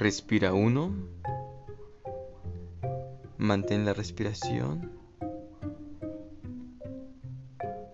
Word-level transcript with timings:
Respira 0.00 0.54
uno. 0.54 0.94
Mantén 3.36 3.84
la 3.84 3.92
respiración. 3.92 4.90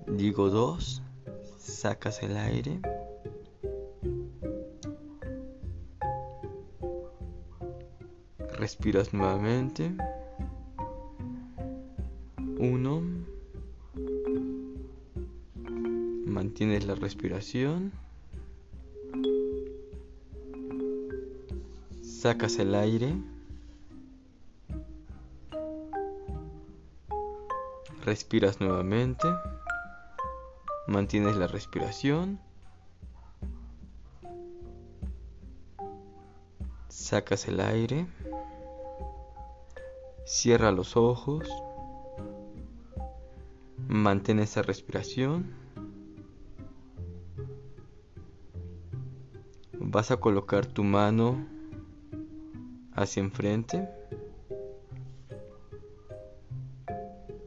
Digo 0.06 0.48
dos. 0.48 1.03
Sacas 1.58 2.22
el 2.22 2.37
aire. 2.37 2.80
Respiras 8.52 9.12
nuevamente. 9.12 9.93
Uno. 12.61 13.02
Mantienes 16.25 16.86
la 16.86 16.95
respiración. 16.95 17.91
Sacas 22.19 22.59
el 22.59 22.75
aire. 22.75 23.15
Respiras 28.07 28.59
nuevamente. 28.59 29.29
Mantienes 30.87 31.37
la 31.37 31.47
respiración. 31.47 32.41
Sacas 36.88 37.48
el 37.48 37.60
aire. 37.60 38.07
Cierra 40.24 40.73
los 40.73 40.96
ojos. 40.96 41.46
Mantén 43.88 44.38
esa 44.38 44.62
respiración. 44.62 45.55
Vas 49.74 50.10
a 50.10 50.16
colocar 50.16 50.65
tu 50.65 50.83
mano 50.83 51.55
hacia 52.97 53.23
enfrente. 53.23 53.89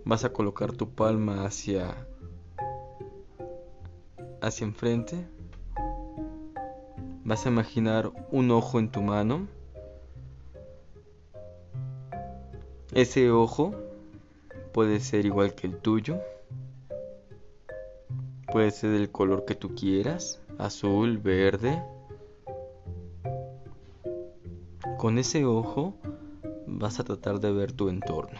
Vas 0.05 0.23
a 0.23 0.31
colocar 0.31 0.71
tu 0.71 0.89
palma 0.89 1.45
hacia 1.45 2.07
hacia 4.41 4.65
enfrente. 4.65 5.27
Vas 7.25 7.45
a 7.45 7.49
imaginar 7.49 8.11
un 8.31 8.51
ojo 8.51 8.79
en 8.79 8.89
tu 8.89 9.01
mano. 9.01 9.47
Ese 12.93 13.29
ojo 13.31 13.75
puede 14.71 14.99
ser 14.99 15.25
igual 15.25 15.55
que 15.55 15.67
el 15.67 15.77
tuyo. 15.77 16.19
Puede 18.51 18.71
ser 18.71 18.91
del 18.91 19.11
color 19.11 19.45
que 19.45 19.53
tú 19.53 19.75
quieras, 19.75 20.41
azul, 20.57 21.19
verde, 21.19 21.83
Con 24.99 25.17
ese 25.17 25.45
ojo 25.45 25.93
vas 26.67 26.99
a 26.99 27.05
tratar 27.05 27.39
de 27.39 27.53
ver 27.53 27.71
tu 27.71 27.87
entorno. 27.87 28.37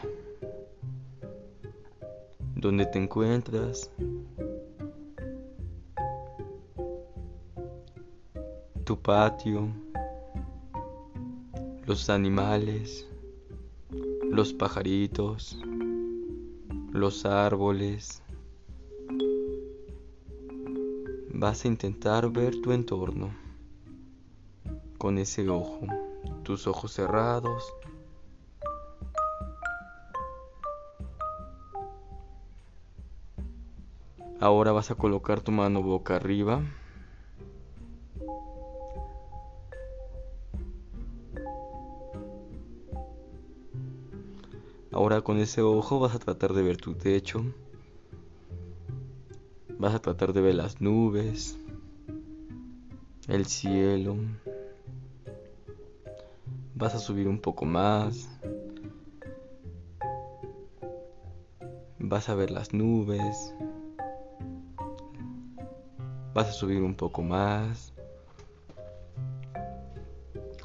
Donde 2.54 2.86
te 2.86 3.00
encuentras. 3.02 3.90
Tu 8.84 9.00
patio. 9.00 9.70
Los 11.86 12.10
animales. 12.10 13.08
Los 14.30 14.52
pajaritos. 14.52 15.58
Los 16.92 17.26
árboles. 17.26 18.22
Vas 21.34 21.64
a 21.64 21.70
intentar 21.70 22.30
ver 22.30 22.60
tu 22.60 22.74
entorno 22.74 23.32
con 24.98 25.18
ese 25.18 25.48
ojo 25.48 25.88
tus 26.44 26.68
ojos 26.68 26.92
cerrados. 26.92 27.74
Ahora 34.42 34.72
vas 34.72 34.90
a 34.90 34.96
colocar 34.96 35.42
tu 35.42 35.52
mano 35.52 35.84
boca 35.84 36.16
arriba. 36.16 36.62
Ahora 44.92 45.22
con 45.22 45.40
ese 45.40 45.62
ojo 45.62 46.00
vas 46.00 46.16
a 46.16 46.20
tratar 46.20 46.54
de 46.54 46.64
ver 46.64 46.78
tu 46.78 46.94
techo. 46.94 47.44
Vas 49.78 49.94
a 49.94 50.00
tratar 50.00 50.34
de 50.34 50.42
ver 50.42 50.56
las 50.56 50.82
nubes, 50.82 51.58
el 53.28 53.46
cielo. 53.46 54.18
Vas 56.80 56.96
a 56.96 57.00
subir 57.00 57.28
un 57.28 57.42
poco 57.42 57.66
más. 57.66 58.30
Vas 62.00 62.30
a 62.30 62.36
ver 62.36 62.52
las 62.52 62.74
nubes. 62.74 63.54
Vas 66.34 66.48
a 66.48 66.52
subir 66.54 66.82
un 66.82 66.96
poco 66.96 67.22
más. 67.22 67.92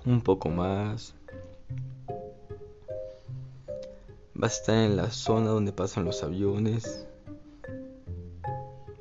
Un 0.06 0.20
poco 0.20 0.50
más. 0.50 1.16
Vas 4.34 4.52
a 4.52 4.60
estar 4.60 4.76
en 4.76 4.96
la 4.96 5.10
zona 5.10 5.48
donde 5.48 5.72
pasan 5.72 6.04
los 6.04 6.22
aviones. 6.22 7.08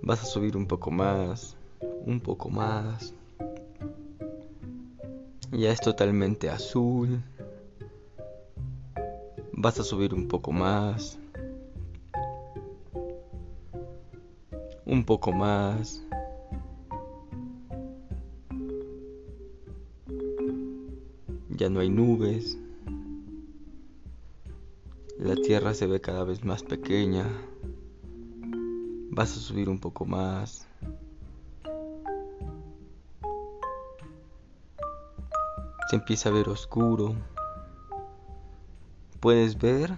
Vas 0.01 0.23
a 0.23 0.25
subir 0.25 0.57
un 0.57 0.65
poco 0.65 0.89
más. 0.89 1.57
Un 2.07 2.19
poco 2.19 2.49
más. 2.49 3.13
Ya 5.55 5.71
es 5.71 5.79
totalmente 5.81 6.49
azul. 6.49 7.21
Vas 9.51 9.79
a 9.79 9.83
subir 9.83 10.15
un 10.15 10.27
poco 10.27 10.51
más. 10.51 11.19
Un 14.83 15.05
poco 15.05 15.31
más. 15.31 16.03
Ya 21.49 21.69
no 21.69 21.81
hay 21.81 21.89
nubes. 21.89 22.57
La 25.19 25.35
tierra 25.35 25.75
se 25.75 25.85
ve 25.85 26.01
cada 26.01 26.23
vez 26.23 26.43
más 26.43 26.63
pequeña. 26.63 27.27
Vas 29.11 29.37
a 29.37 29.39
subir 29.39 29.69
un 29.69 29.77
poco 29.77 30.07
más. 30.07 30.67
Se 35.89 35.95
empieza 35.95 36.29
a 36.29 36.31
ver 36.31 36.49
oscuro. 36.49 37.15
Puedes 39.19 39.57
ver 39.57 39.97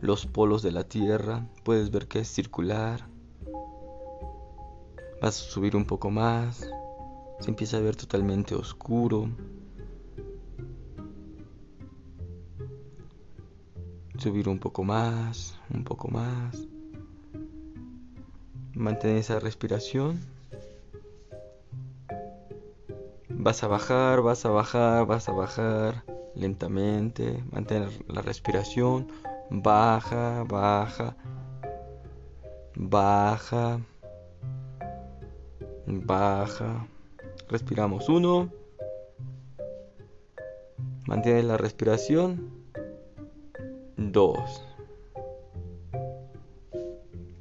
los 0.00 0.26
polos 0.26 0.62
de 0.62 0.72
la 0.72 0.84
Tierra, 0.84 1.46
puedes 1.64 1.90
ver 1.90 2.08
que 2.08 2.20
es 2.20 2.28
circular. 2.28 3.06
Vas 5.20 5.40
a 5.40 5.50
subir 5.50 5.76
un 5.76 5.84
poco 5.84 6.10
más, 6.10 6.68
se 7.38 7.50
empieza 7.50 7.76
a 7.76 7.80
ver 7.80 7.96
totalmente 7.96 8.54
oscuro. 8.54 9.28
Subir 14.18 14.48
un 14.48 14.58
poco 14.58 14.84
más, 14.84 15.58
un 15.72 15.84
poco 15.84 16.08
más. 16.08 16.66
Mantén 18.74 19.16
esa 19.16 19.38
respiración. 19.38 20.20
Vas 23.44 23.64
a 23.64 23.66
bajar, 23.66 24.20
vas 24.22 24.46
a 24.46 24.50
bajar, 24.50 25.04
vas 25.04 25.28
a 25.28 25.32
bajar 25.32 26.04
lentamente, 26.36 27.42
mantener 27.50 27.90
la 28.06 28.22
respiración, 28.22 29.08
baja, 29.50 30.44
baja, 30.44 31.16
baja, 32.76 33.80
baja. 35.86 36.86
Respiramos 37.48 38.08
uno. 38.08 38.48
Mantiene 41.08 41.42
la 41.42 41.56
respiración. 41.56 42.48
Dos. 43.96 44.64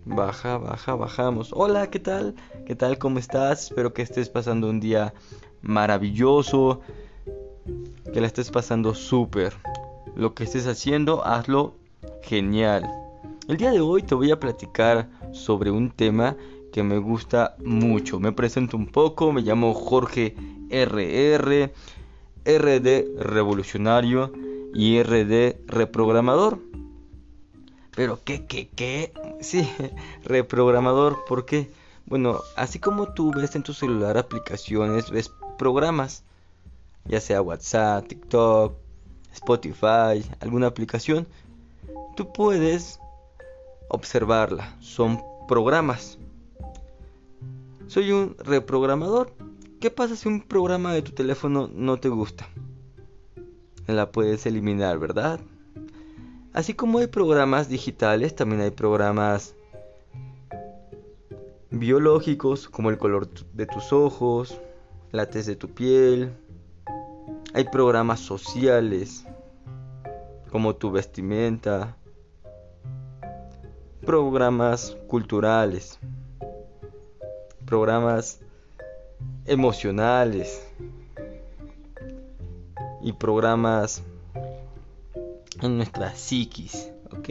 Baja, 0.03 0.57
baja, 0.57 0.95
bajamos. 0.95 1.51
Hola, 1.53 1.91
¿qué 1.91 1.99
tal? 1.99 2.33
¿Qué 2.65 2.75
tal? 2.75 2.97
¿Cómo 2.97 3.19
estás? 3.19 3.65
Espero 3.65 3.93
que 3.93 4.01
estés 4.01 4.29
pasando 4.29 4.67
un 4.67 4.79
día 4.79 5.13
maravilloso, 5.61 6.81
que 8.13 8.21
la 8.21 8.27
estés 8.27 8.51
pasando 8.51 8.93
súper. 8.93 9.53
Lo 10.15 10.33
que 10.33 10.43
estés 10.43 10.67
haciendo, 10.67 11.25
hazlo 11.25 11.75
genial. 12.23 12.89
El 13.47 13.57
día 13.57 13.71
de 13.71 13.81
hoy 13.81 14.03
te 14.03 14.15
voy 14.15 14.31
a 14.31 14.39
platicar 14.39 15.09
sobre 15.31 15.71
un 15.71 15.91
tema 15.91 16.35
que 16.71 16.83
me 16.83 16.97
gusta 16.97 17.55
mucho. 17.63 18.19
Me 18.19 18.31
presento 18.31 18.77
un 18.77 18.87
poco, 18.87 19.31
me 19.31 19.41
llamo 19.41 19.73
Jorge 19.73 20.35
RR, 20.69 21.73
RD 22.45 23.19
revolucionario 23.19 24.31
y 24.73 25.01
RD 25.01 25.67
reprogramador. 25.67 26.59
Pero 27.95 28.19
qué, 28.23 28.45
qué, 28.45 28.69
qué, 28.69 29.13
sí, 29.41 29.69
reprogramador, 30.23 31.25
¿por 31.27 31.45
qué? 31.45 31.69
Bueno, 32.05 32.39
así 32.55 32.79
como 32.79 33.13
tú 33.13 33.31
ves 33.31 33.55
en 33.55 33.63
tu 33.63 33.73
celular 33.73 34.17
aplicaciones, 34.17 35.11
ves 35.11 35.31
programas. 35.61 36.23
ya 37.05 37.19
sea 37.19 37.43
WhatsApp, 37.43 38.07
TikTok, 38.07 38.73
Spotify, 39.31 40.25
alguna 40.39 40.65
aplicación, 40.65 41.27
tú 42.15 42.33
puedes 42.33 42.99
observarla. 43.87 44.75
Son 44.79 45.21
programas. 45.47 46.17
Soy 47.85 48.11
un 48.11 48.35
reprogramador. 48.39 49.35
¿Qué 49.79 49.91
pasa 49.91 50.15
si 50.15 50.27
un 50.27 50.41
programa 50.41 50.93
de 50.95 51.03
tu 51.03 51.11
teléfono 51.11 51.69
no 51.71 51.99
te 51.99 52.09
gusta? 52.09 52.47
La 53.85 54.11
puedes 54.11 54.47
eliminar, 54.47 54.97
¿verdad? 54.97 55.39
Así 56.53 56.73
como 56.73 56.97
hay 56.97 57.07
programas 57.07 57.69
digitales, 57.69 58.35
también 58.35 58.61
hay 58.61 58.71
programas 58.71 59.53
biológicos 61.69 62.67
como 62.67 62.89
el 62.89 62.97
color 62.97 63.29
de 63.53 63.65
tus 63.67 63.93
ojos, 63.93 64.59
la 65.11 65.29
tez 65.29 65.45
de 65.45 65.55
tu 65.55 65.69
piel. 65.69 66.33
Hay 67.53 67.65
programas 67.65 68.19
sociales 68.19 69.25
como 70.51 70.75
tu 70.75 70.91
vestimenta, 70.91 71.97
programas 74.05 74.97
culturales, 75.07 75.99
programas 77.65 78.39
emocionales 79.45 80.65
y 83.01 83.13
programas 83.13 84.03
en 85.61 85.77
nuestra 85.77 86.15
psiquis, 86.15 86.91
¿ok? 87.11 87.29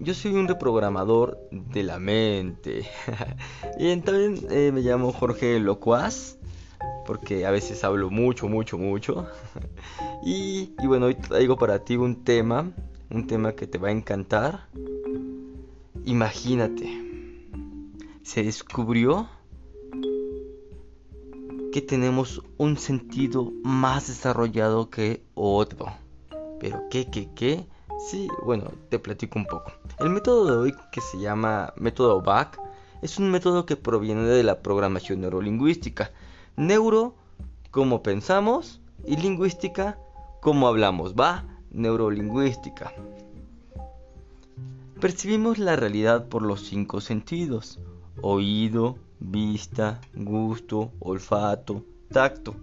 Yo 0.00 0.12
soy 0.12 0.32
un 0.34 0.48
reprogramador 0.48 1.38
de 1.50 1.82
la 1.82 1.98
mente. 1.98 2.88
y 3.78 3.96
también 3.98 4.46
eh, 4.50 4.70
me 4.72 4.80
llamo 4.80 5.12
Jorge 5.12 5.58
Locuaz, 5.60 6.36
porque 7.06 7.46
a 7.46 7.50
veces 7.50 7.84
hablo 7.84 8.10
mucho, 8.10 8.48
mucho, 8.48 8.76
mucho. 8.76 9.26
y, 10.24 10.74
y 10.78 10.86
bueno, 10.86 11.06
hoy 11.06 11.14
traigo 11.14 11.56
para 11.56 11.84
ti 11.84 11.96
un 11.96 12.24
tema, 12.24 12.72
un 13.10 13.26
tema 13.26 13.52
que 13.52 13.66
te 13.66 13.78
va 13.78 13.88
a 13.88 13.92
encantar. 13.92 14.68
Imagínate, 16.04 16.88
se 18.22 18.42
descubrió 18.42 19.28
que 21.72 21.82
tenemos 21.82 22.42
un 22.56 22.76
sentido 22.76 23.52
más 23.62 24.08
desarrollado 24.08 24.90
que 24.90 25.22
otro. 25.34 25.86
Pero 26.60 26.84
qué, 26.90 27.10
qué, 27.10 27.28
qué? 27.34 27.66
Sí, 27.98 28.28
bueno, 28.44 28.70
te 28.88 28.98
platico 28.98 29.38
un 29.38 29.46
poco. 29.46 29.72
El 29.98 30.10
método 30.10 30.46
de 30.46 30.56
hoy 30.56 30.74
que 30.92 31.00
se 31.00 31.18
llama 31.18 31.72
método 31.76 32.20
BAC 32.20 32.60
es 33.02 33.18
un 33.18 33.30
método 33.30 33.66
que 33.66 33.76
proviene 33.76 34.22
de 34.22 34.42
la 34.42 34.60
programación 34.60 35.20
neurolingüística. 35.20 36.10
Neuro, 36.56 37.14
como 37.70 38.02
pensamos, 38.02 38.80
y 39.06 39.16
lingüística, 39.16 39.98
como 40.40 40.68
hablamos. 40.68 41.14
Va, 41.14 41.44
neurolingüística. 41.70 42.92
Percibimos 45.00 45.58
la 45.58 45.76
realidad 45.76 46.28
por 46.28 46.42
los 46.42 46.62
cinco 46.62 47.00
sentidos. 47.00 47.78
Oído, 48.22 48.96
vista, 49.20 50.00
gusto, 50.14 50.92
olfato, 51.00 51.84
tacto. 52.10 52.54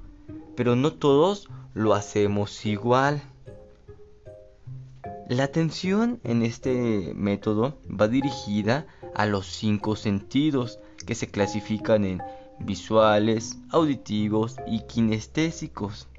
Pero 0.56 0.76
no 0.76 0.94
todos 0.94 1.50
lo 1.74 1.94
hacemos 1.94 2.66
igual. 2.66 3.22
La 5.32 5.46
atención 5.46 6.20
en 6.26 6.42
este 6.42 7.14
método 7.16 7.78
va 7.90 8.10
dirigida 8.10 8.86
a 9.16 9.26
los 9.26 9.46
cinco 9.46 9.96
sentidos 9.96 10.78
que 11.06 11.16
se 11.16 11.28
clasifican 11.28 12.04
en 12.04 12.22
visuales, 12.60 13.58
auditivos 13.70 14.58
y 14.68 14.82
kinestésicos. 14.82 16.10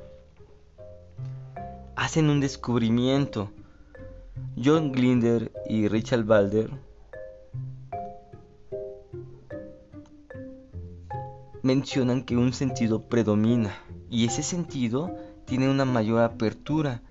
Hacen 1.94 2.30
un 2.30 2.40
descubrimiento. 2.40 3.50
John 4.56 4.92
Glinder 4.92 5.52
y 5.68 5.88
Richard 5.88 6.24
Balder 6.24 6.70
mencionan 11.62 12.22
que 12.22 12.38
un 12.38 12.54
sentido 12.54 13.02
predomina 13.10 13.74
y 14.08 14.24
ese 14.24 14.42
sentido 14.42 15.14
tiene 15.44 15.68
una 15.68 15.84
mayor 15.84 16.22
apertura 16.22 17.02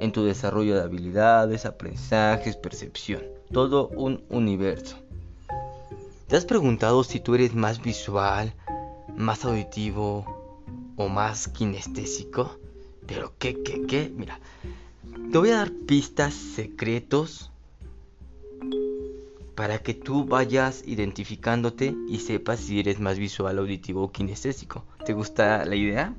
en 0.00 0.12
tu 0.12 0.24
desarrollo 0.24 0.74
de 0.74 0.82
habilidades, 0.82 1.66
aprendizajes, 1.66 2.56
percepción. 2.56 3.22
Todo 3.52 3.88
un 3.88 4.24
universo. 4.30 4.96
¿Te 6.26 6.36
has 6.36 6.46
preguntado 6.46 7.04
si 7.04 7.20
tú 7.20 7.34
eres 7.34 7.54
más 7.54 7.82
visual, 7.82 8.54
más 9.16 9.44
auditivo 9.44 10.24
o 10.96 11.08
más 11.08 11.48
kinestésico? 11.48 12.56
Pero 13.06 13.32
qué, 13.38 13.62
qué, 13.62 13.86
qué, 13.86 14.10
mira, 14.14 14.40
te 15.30 15.38
voy 15.38 15.50
a 15.50 15.56
dar 15.56 15.70
pistas 15.86 16.32
secretos 16.34 17.50
para 19.54 19.80
que 19.80 19.92
tú 19.92 20.24
vayas 20.24 20.82
identificándote 20.86 21.94
y 22.08 22.20
sepas 22.20 22.60
si 22.60 22.80
eres 22.80 23.00
más 23.00 23.18
visual, 23.18 23.58
auditivo 23.58 24.04
o 24.04 24.12
kinestésico. 24.12 24.84
¿Te 25.04 25.12
gusta 25.12 25.66
la 25.66 25.74
idea? 25.76 26.14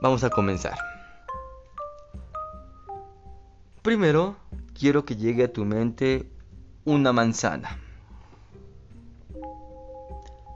Vamos 0.00 0.24
a 0.24 0.30
comenzar. 0.30 0.91
Primero, 3.82 4.36
quiero 4.78 5.04
que 5.04 5.16
llegue 5.16 5.42
a 5.42 5.52
tu 5.52 5.64
mente 5.64 6.30
una 6.84 7.12
manzana. 7.12 7.80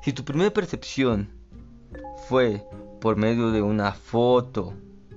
Si 0.00 0.12
tu 0.12 0.24
primera 0.24 0.52
percepción 0.52 1.28
fue 2.28 2.64
por 3.00 3.16
medio 3.16 3.50
de 3.50 3.62
una 3.62 3.90
foto, 3.90 4.74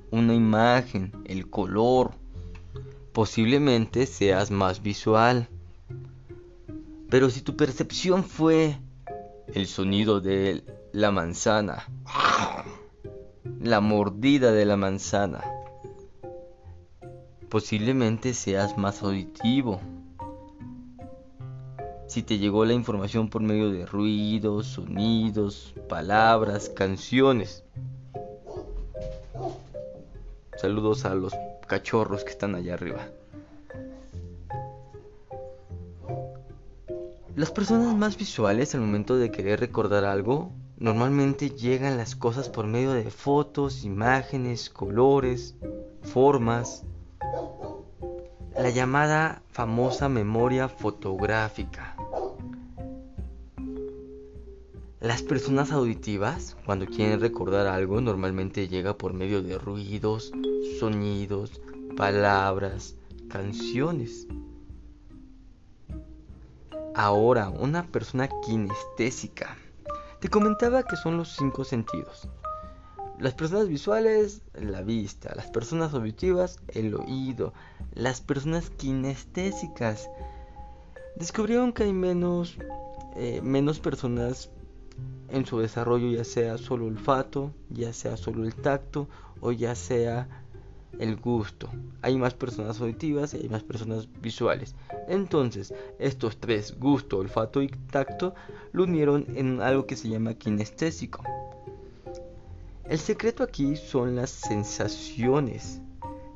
una 0.10 0.34
imagen, 0.34 1.12
el 1.26 1.52
color, 1.52 2.14
posiblemente 3.14 4.08
seas 4.08 4.50
más 4.50 4.82
visual. 4.82 5.48
Pero 7.12 7.30
si 7.30 7.42
tu 7.42 7.56
percepción 7.56 8.24
fue 8.24 8.76
el 9.54 9.68
sonido 9.68 10.20
de 10.20 10.64
la 10.94 11.12
manzana, 11.12 11.88
la 13.62 13.82
mordida 13.82 14.52
de 14.52 14.66
la 14.66 14.78
manzana, 14.78 15.44
posiblemente 17.50 18.34
seas 18.34 18.78
más 18.78 19.01
auditivo. 19.01 19.81
Si 22.07 22.24
te 22.24 22.38
llegó 22.38 22.66
la 22.66 22.74
información 22.74 23.30
por 23.30 23.42
medio 23.42 23.72
de 23.72 23.86
ruidos, 23.86 24.68
sonidos, 24.68 25.74
palabras, 25.88 26.69
canciones. 26.69 27.64
Saludos 30.57 31.06
a 31.06 31.16
los 31.16 31.33
cachorros 31.68 32.24
que 32.24 32.31
están 32.31 32.56
allá 32.56 32.74
arriba. 32.74 33.07
Las 37.35 37.52
personas 37.52 37.95
más 37.95 38.18
visuales 38.18 38.76
al 38.76 38.81
momento 38.81 39.16
de 39.16 39.31
querer 39.31 39.59
recordar 39.59 40.04
algo, 40.04 40.52
normalmente 40.78 41.52
llegan 41.52 41.95
las 41.95 42.16
cosas 42.16 42.50
por 42.50 42.68
medio 42.68 42.92
de 42.92 43.09
fotos, 43.12 43.85
imágenes, 43.85 44.69
colores, 44.69 45.56
formas, 46.02 46.83
la 48.59 48.71
llamada 48.71 49.42
famosa 49.51 50.09
memoria 50.09 50.68
fotográfica. 50.68 51.95
Las 54.99 55.21
personas 55.21 55.71
auditivas, 55.71 56.57
cuando 56.66 56.85
quieren 56.85 57.21
recordar 57.21 57.68
algo, 57.68 58.01
normalmente 58.01 58.68
llega 58.68 58.97
por 58.97 59.13
medio 59.13 59.42
de 59.42 59.57
ruidos, 59.57 60.33
sonidos, 60.78 61.61
palabras, 61.95 62.97
canciones. 63.30 64.28
Ahora, 66.95 67.47
una 67.47 67.83
persona 67.83 68.28
kinestésica. 68.45 69.57
Te 70.19 70.28
comentaba 70.28 70.83
que 70.83 70.97
son 70.97 71.16
los 71.16 71.33
cinco 71.37 71.63
sentidos. 71.63 72.28
Las 73.19 73.33
personas 73.33 73.68
visuales, 73.68 74.42
la 74.54 74.81
vista. 74.81 75.33
Las 75.35 75.47
personas 75.47 75.94
auditivas, 75.94 76.59
el 76.69 76.95
oído. 76.95 77.54
Las 77.94 78.21
personas 78.21 78.69
kinestésicas. 78.69 80.09
Descubrieron 81.18 81.73
que 81.73 81.83
hay 81.83 81.92
menos, 81.92 82.57
eh, 83.18 83.42
menos 83.44 83.80
personas 83.80 84.49
en 85.28 85.45
su 85.45 85.59
desarrollo, 85.59 86.09
ya 86.09 86.23
sea 86.23 86.57
solo 86.57 86.85
olfato, 86.85 87.52
ya 87.69 87.92
sea 87.92 88.16
solo 88.16 88.45
el 88.45 88.56
tacto 88.56 89.09
o 89.42 89.52
ya 89.52 89.76
sea 89.76 90.45
el 90.97 91.18
gusto. 91.18 91.69
Hay 92.02 92.18
más 92.18 92.33
personas 92.33 92.80
auditivas 92.80 93.33
y 93.33 93.38
hay 93.38 93.49
más 93.49 93.64
personas 93.64 94.07
visuales. 94.21 94.76
Entonces, 95.09 95.73
estos 95.99 96.38
tres, 96.38 96.80
gusto, 96.80 97.18
olfato 97.18 97.61
y 97.61 97.68
tacto, 97.68 98.33
lo 98.71 98.83
unieron 98.83 99.26
en 99.35 99.61
algo 99.61 99.85
que 99.85 99.97
se 99.97 100.07
llama 100.07 100.35
kinestésico. 100.35 101.23
El 102.90 102.98
secreto 102.98 103.44
aquí 103.44 103.76
son 103.76 104.16
las 104.16 104.31
sensaciones. 104.31 105.80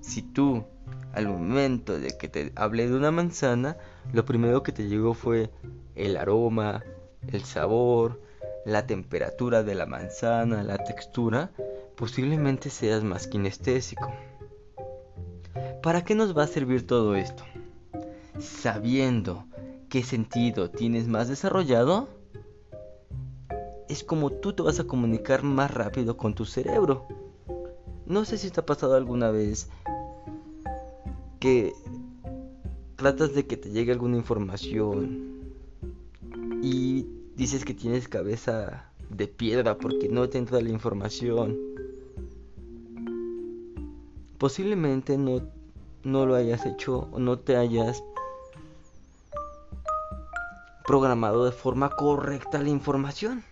Si 0.02 0.22
tú, 0.22 0.64
al 1.12 1.28
momento 1.28 2.00
de 2.00 2.16
que 2.16 2.30
te 2.30 2.52
hablé 2.56 2.88
de 2.88 2.96
una 2.96 3.10
manzana, 3.10 3.76
lo 4.14 4.24
primero 4.24 4.62
que 4.62 4.72
te 4.72 4.88
llegó 4.88 5.16
fue 5.16 5.50
el 5.96 6.16
aroma, 6.16 6.84
el 7.28 7.44
sabor, 7.44 8.22
la 8.66 8.86
temperatura 8.86 9.64
de 9.64 9.74
la 9.74 9.88
manzana, 9.88 10.62
la 10.62 10.78
textura, 10.78 11.50
posiblemente 11.96 12.70
seas 12.70 13.04
más 13.04 13.26
kinestésico. 13.26 14.14
¿Para 15.82 16.04
qué 16.04 16.14
nos 16.14 16.38
va 16.38 16.44
a 16.44 16.48
servir 16.48 16.86
todo 16.86 17.16
esto? 17.16 17.44
Sabiendo 18.40 19.48
qué 19.90 20.04
sentido 20.04 20.70
tienes 20.70 21.08
más 21.08 21.30
desarrollado, 21.30 22.10
es 23.90 24.04
como 24.04 24.30
tú 24.32 24.54
te 24.54 24.64
vas 24.64 24.80
a 24.80 24.86
comunicar 24.86 25.44
más 25.44 25.72
rápido 25.72 26.18
con 26.18 26.34
tu 26.34 26.46
cerebro. 26.46 27.08
No 28.06 28.26
sé 28.26 28.38
si 28.38 28.50
te 28.50 28.60
ha 28.60 28.66
pasado 28.66 28.96
alguna 28.96 29.32
vez 29.32 29.70
que 31.40 31.74
tratas 32.96 33.34
de 33.34 33.46
que 33.46 33.58
te 33.58 33.70
llegue 33.70 33.92
alguna 33.92 34.18
información 34.18 35.34
y 36.62 37.06
dices 37.36 37.66
que 37.66 37.74
tienes 37.74 38.08
cabeza 38.08 38.90
de 39.10 39.28
piedra 39.28 39.78
porque 39.78 40.10
no 40.10 40.30
te 40.30 40.38
entra 40.38 40.62
la 40.62 40.70
información. 40.70 41.58
Posiblemente 44.38 45.18
no, 45.18 45.42
no 46.04 46.26
lo 46.26 46.36
hayas 46.36 46.66
hecho 46.66 47.10
o 47.12 47.20
no 47.20 47.40
te 47.40 47.56
hayas 47.56 48.04
programado 50.86 51.46
de 51.46 51.52
forma 51.52 51.90
correcta 51.90 52.62
la 52.62 52.70
información. 52.70 53.44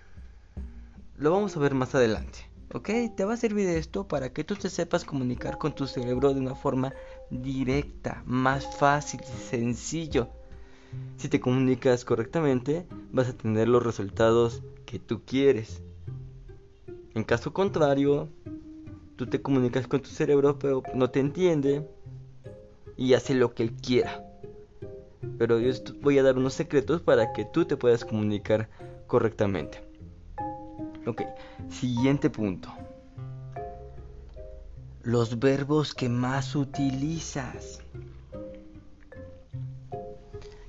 Lo 1.22 1.30
vamos 1.30 1.56
a 1.56 1.60
ver 1.60 1.76
más 1.76 1.94
adelante. 1.94 2.50
¿Ok? 2.74 2.90
Te 3.16 3.26
va 3.26 3.36
a 3.36 3.38
servir 3.38 3.70
esto 3.70 4.08
para 4.08 4.34
que 4.34 4.44
tú 4.44 4.56
te 4.56 4.72
sepas 4.72 5.06
comunicar 5.06 5.60
con 5.60 5.76
tu 5.76 5.86
cerebro 5.86 6.34
de 6.34 6.40
una 6.40 6.56
forma 6.56 6.96
directa, 7.30 8.24
más 8.26 8.66
fácil, 8.78 9.22
sencillo. 9.24 10.30
Si 11.18 11.30
te 11.30 11.40
comunicas 11.40 12.06
correctamente, 12.06 12.88
vas 13.12 13.30
a 13.30 13.34
tener 13.34 13.68
los 13.68 13.84
resultados 13.84 14.64
que 14.88 14.98
tú 14.98 15.22
quieres. 15.24 15.84
En 17.14 17.24
caso 17.24 17.54
contrario, 17.54 18.28
tú 19.16 19.28
te 19.28 19.44
comunicas 19.44 19.86
con 19.86 20.02
tu 20.02 20.10
cerebro, 20.10 20.58
pero 20.58 20.82
no 20.96 21.12
te 21.12 21.20
entiende 21.20 21.88
y 22.98 23.14
hace 23.14 23.36
lo 23.36 23.54
que 23.54 23.62
él 23.62 23.74
quiera. 23.74 24.26
Pero 25.38 25.60
yo 25.60 25.72
voy 26.02 26.18
a 26.18 26.24
dar 26.24 26.40
unos 26.40 26.56
secretos 26.56 27.04
para 27.04 27.32
que 27.32 27.46
tú 27.46 27.66
te 27.66 27.78
puedas 27.78 28.06
comunicar 28.06 28.72
correctamente. 29.06 29.91
Ok, 31.08 31.24
siguiente 31.70 32.30
punto. 32.30 32.72
Los 35.02 35.40
verbos 35.40 35.96
que 35.96 36.10
más 36.10 36.56
utilizas. 36.56 37.82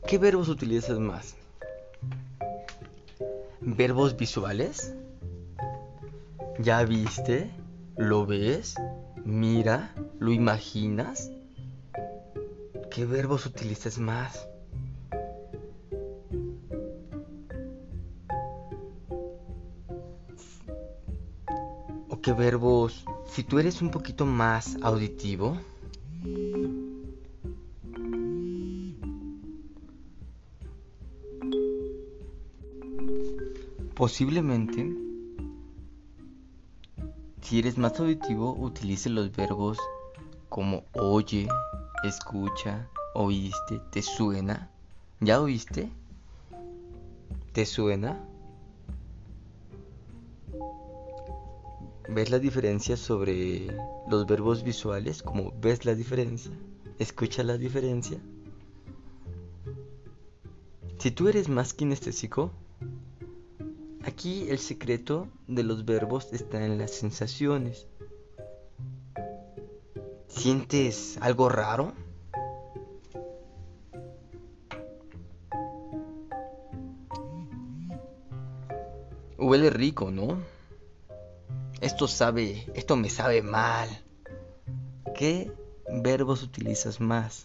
¿Qué 0.06 0.16
verbos 0.16 0.48
utilizas 0.48 0.98
más? 0.98 1.36
¿Verbos 3.60 4.16
visuales? 4.16 4.94
¿Ya 6.58 6.82
viste? 6.84 7.50
¿Lo 7.98 8.24
ves? 8.24 8.74
¿Mira? 9.26 9.94
¿Lo 10.18 10.32
imaginas? 10.32 11.30
¿Qué 12.90 13.04
verbos 13.04 13.44
utilizas 13.44 13.98
más? 13.98 14.48
¿O 22.22 22.24
qué 22.24 22.32
verbos? 22.34 23.04
Si 23.26 23.42
tú 23.42 23.58
eres 23.58 23.82
un 23.82 23.90
poquito 23.90 24.24
más 24.26 24.78
auditivo, 24.80 25.58
Posiblemente, 33.96 34.96
si 37.40 37.58
eres 37.58 37.76
más 37.76 37.98
auditivo, 37.98 38.54
utilice 38.56 39.10
los 39.10 39.34
verbos 39.34 39.78
como 40.48 40.84
oye, 40.92 41.48
escucha, 42.04 42.88
oíste, 43.14 43.80
te 43.90 44.00
suena. 44.00 44.70
¿Ya 45.18 45.40
oíste? 45.40 45.90
¿Te 47.52 47.66
suena? 47.66 48.31
¿Ves 52.08 52.30
la 52.30 52.38
diferencia 52.38 52.96
sobre 52.96 53.68
los 54.08 54.26
verbos 54.26 54.62
visuales? 54.62 55.22
Como 55.22 55.52
ves 55.60 55.84
la 55.84 55.94
diferencia, 55.94 56.52
escucha 56.98 57.42
la 57.42 57.56
diferencia. 57.56 58.18
Si 60.98 61.10
tú 61.10 61.28
eres 61.28 61.48
más 61.48 61.74
kinestésico, 61.74 62.52
Aquí 64.04 64.50
el 64.50 64.58
secreto 64.58 65.28
de 65.46 65.62
los 65.62 65.84
verbos 65.84 66.32
está 66.32 66.64
en 66.64 66.76
las 66.76 66.90
sensaciones. 66.90 67.86
¿Sientes 70.26 71.18
algo 71.20 71.48
raro? 71.48 71.92
Huele 79.38 79.70
rico, 79.70 80.10
¿no? 80.10 80.38
Esto 81.82 82.08
sabe, 82.08 82.66
esto 82.74 82.96
me 82.96 83.10
sabe 83.10 83.42
mal. 83.42 83.88
¿Qué 85.14 85.52
verbos 85.90 86.42
utilizas 86.42 86.98
más? 86.98 87.42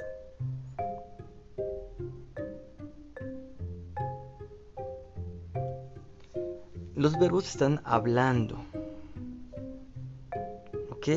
los 6.97 7.17
verbos 7.19 7.47
están 7.47 7.79
hablando. 7.85 8.57
¿Ok? 10.89 11.07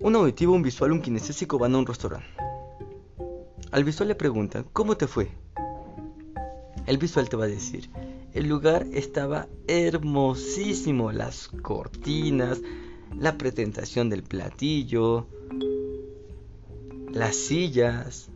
Un 0.00 0.14
auditivo, 0.14 0.54
un 0.54 0.62
visual, 0.62 0.92
un 0.92 1.00
kinestésico 1.00 1.58
van 1.58 1.74
a 1.74 1.78
un 1.78 1.86
restaurante. 1.86 2.28
Al 3.70 3.84
visual 3.84 4.08
le 4.08 4.14
preguntan, 4.14 4.66
¿cómo 4.72 4.96
te 4.96 5.06
fue? 5.06 5.30
El 6.86 6.98
visual 6.98 7.28
te 7.28 7.36
va 7.36 7.44
a 7.44 7.48
decir, 7.48 7.90
el 8.38 8.46
lugar 8.46 8.86
estaba 8.92 9.48
hermosísimo, 9.66 11.10
las 11.10 11.48
cortinas, 11.48 12.60
la 13.18 13.36
presentación 13.36 14.10
del 14.10 14.22
platillo, 14.22 15.26
las 17.10 17.34
sillas. 17.34 18.30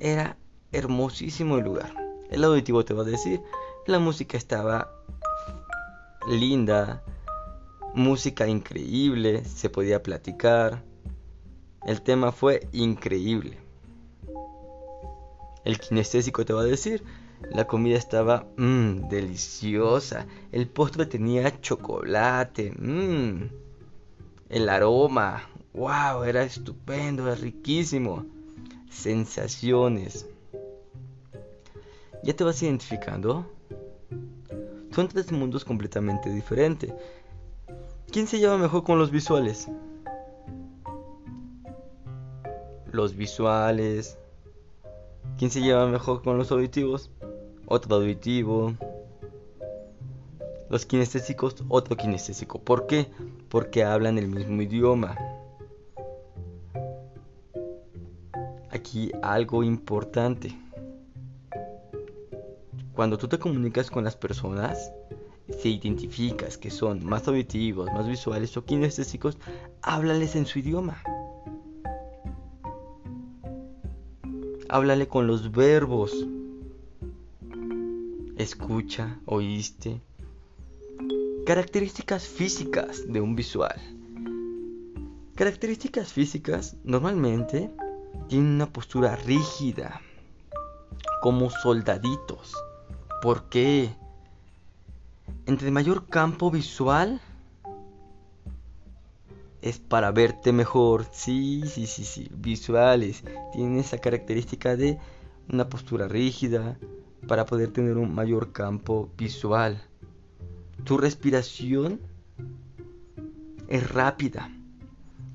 Era 0.00 0.36
hermosísimo 0.70 1.56
el 1.56 1.64
lugar. 1.64 1.94
El 2.30 2.44
auditivo 2.44 2.84
te 2.84 2.92
va 2.92 3.04
a 3.04 3.06
decir, 3.06 3.40
la 3.86 3.98
música 3.98 4.36
estaba 4.36 4.90
linda, 6.28 7.02
música 7.94 8.46
increíble, 8.46 9.46
se 9.46 9.70
podía 9.70 10.02
platicar. 10.02 10.84
El 11.86 12.02
tema 12.02 12.32
fue 12.32 12.68
increíble. 12.70 13.56
El 15.64 15.80
kinestésico 15.80 16.44
te 16.44 16.52
va 16.52 16.60
a 16.60 16.64
decir, 16.64 17.02
la 17.50 17.66
comida 17.66 17.96
estaba 17.96 18.46
mmm, 18.56 19.08
deliciosa. 19.08 20.26
El 20.52 20.68
postre 20.68 21.06
tenía 21.06 21.60
chocolate. 21.60 22.72
Mmm, 22.78 23.42
el 24.48 24.68
aroma. 24.68 25.42
Wow, 25.72 26.24
era 26.24 26.42
estupendo, 26.42 27.26
era 27.26 27.34
riquísimo. 27.34 28.24
Sensaciones. 28.90 30.26
¿Ya 32.22 32.34
te 32.34 32.44
vas 32.44 32.62
identificando? 32.62 33.44
Son 34.92 35.08
tres 35.08 35.32
mundos 35.32 35.64
completamente 35.64 36.30
diferentes. 36.30 36.92
¿Quién 38.10 38.28
se 38.28 38.38
lleva 38.38 38.56
mejor 38.56 38.84
con 38.84 38.98
los 38.98 39.10
visuales? 39.10 39.68
Los 42.92 43.16
visuales. 43.16 44.16
¿Quién 45.36 45.50
se 45.50 45.60
lleva 45.60 45.88
mejor 45.88 46.22
con 46.22 46.38
los 46.38 46.52
auditivos? 46.52 47.10
Otro 47.66 47.96
auditivo. 47.96 48.74
Los 50.68 50.86
kinestésicos, 50.86 51.56
otro 51.68 51.96
kinestésico. 51.96 52.58
¿Por 52.58 52.86
qué? 52.86 53.06
Porque 53.48 53.84
hablan 53.84 54.18
el 54.18 54.28
mismo 54.28 54.60
idioma. 54.62 55.16
Aquí 58.70 59.12
algo 59.22 59.62
importante. 59.62 60.58
Cuando 62.94 63.18
tú 63.18 63.28
te 63.28 63.38
comunicas 63.38 63.90
con 63.90 64.04
las 64.04 64.16
personas, 64.16 64.92
si 65.58 65.74
identificas 65.76 66.56
que 66.58 66.70
son 66.70 67.04
más 67.04 67.26
auditivos, 67.28 67.92
más 67.92 68.06
visuales 68.06 68.56
o 68.56 68.64
kinestésicos, 68.64 69.36
háblales 69.82 70.36
en 70.36 70.46
su 70.46 70.58
idioma. 70.58 71.02
Háblale 74.68 75.06
con 75.06 75.26
los 75.26 75.50
verbos. 75.50 76.26
Escucha, 78.36 79.20
oíste. 79.26 80.00
Características 81.46 82.26
físicas 82.26 83.04
de 83.06 83.20
un 83.20 83.36
visual. 83.36 83.80
Características 85.36 86.12
físicas 86.12 86.76
normalmente 86.82 87.70
tienen 88.28 88.54
una 88.54 88.72
postura 88.72 89.14
rígida, 89.14 90.00
como 91.22 91.48
soldaditos. 91.48 92.56
¿Por 93.22 93.48
qué? 93.48 93.94
Entre 95.46 95.70
mayor 95.70 96.08
campo 96.08 96.50
visual 96.50 97.20
es 99.62 99.78
para 99.78 100.10
verte 100.10 100.52
mejor. 100.52 101.06
Sí, 101.12 101.62
sí, 101.68 101.86
sí, 101.86 102.04
sí. 102.04 102.28
Visuales. 102.34 103.22
Tienen 103.52 103.78
esa 103.78 103.98
característica 103.98 104.74
de 104.74 104.98
una 105.48 105.68
postura 105.68 106.08
rígida 106.08 106.76
para 107.26 107.46
poder 107.46 107.72
tener 107.72 107.96
un 107.96 108.14
mayor 108.14 108.52
campo 108.52 109.10
visual. 109.16 109.82
Tu 110.84 110.98
respiración 110.98 112.00
es 113.68 113.90
rápida. 113.90 114.50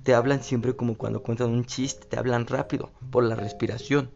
Te 0.04 0.14
hablan 0.14 0.44
siempre 0.44 0.76
como 0.76 0.96
cuando 0.96 1.22
cuentan 1.22 1.50
un 1.50 1.66
chiste, 1.66 2.08
te 2.08 2.18
hablan 2.18 2.48
rápido 2.48 2.92
por 3.12 3.24
la 3.24 3.36
respiración. 3.36 4.12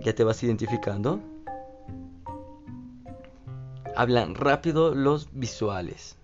¿Ya 0.00 0.14
te 0.14 0.24
vas 0.24 0.42
identificando? 0.42 1.20
Hablan 3.94 4.34
rápido 4.34 4.94
los 4.94 5.28
visuales. 5.32 6.16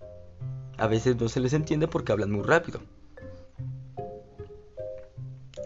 A 0.78 0.86
veces 0.86 1.16
no 1.20 1.28
se 1.28 1.40
les 1.40 1.52
entiende 1.52 1.86
porque 1.86 2.12
hablan 2.12 2.32
muy 2.32 2.42
rápido. 2.42 2.80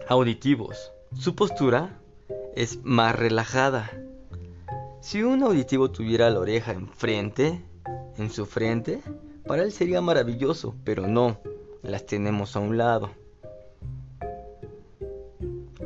Auditivos. 0.09 0.91
Su 1.17 1.33
postura 1.33 1.97
es 2.55 2.83
más 2.83 3.15
relajada. 3.15 3.89
Si 4.99 5.23
un 5.23 5.43
auditivo 5.43 5.91
tuviera 5.91 6.29
la 6.29 6.39
oreja 6.39 6.73
enfrente, 6.73 7.61
en 8.17 8.29
su 8.29 8.45
frente, 8.45 9.01
para 9.47 9.63
él 9.63 9.71
sería 9.71 10.01
maravilloso, 10.01 10.75
pero 10.83 11.07
no, 11.07 11.39
las 11.83 12.05
tenemos 12.05 12.55
a 12.57 12.59
un 12.59 12.77
lado. 12.77 13.11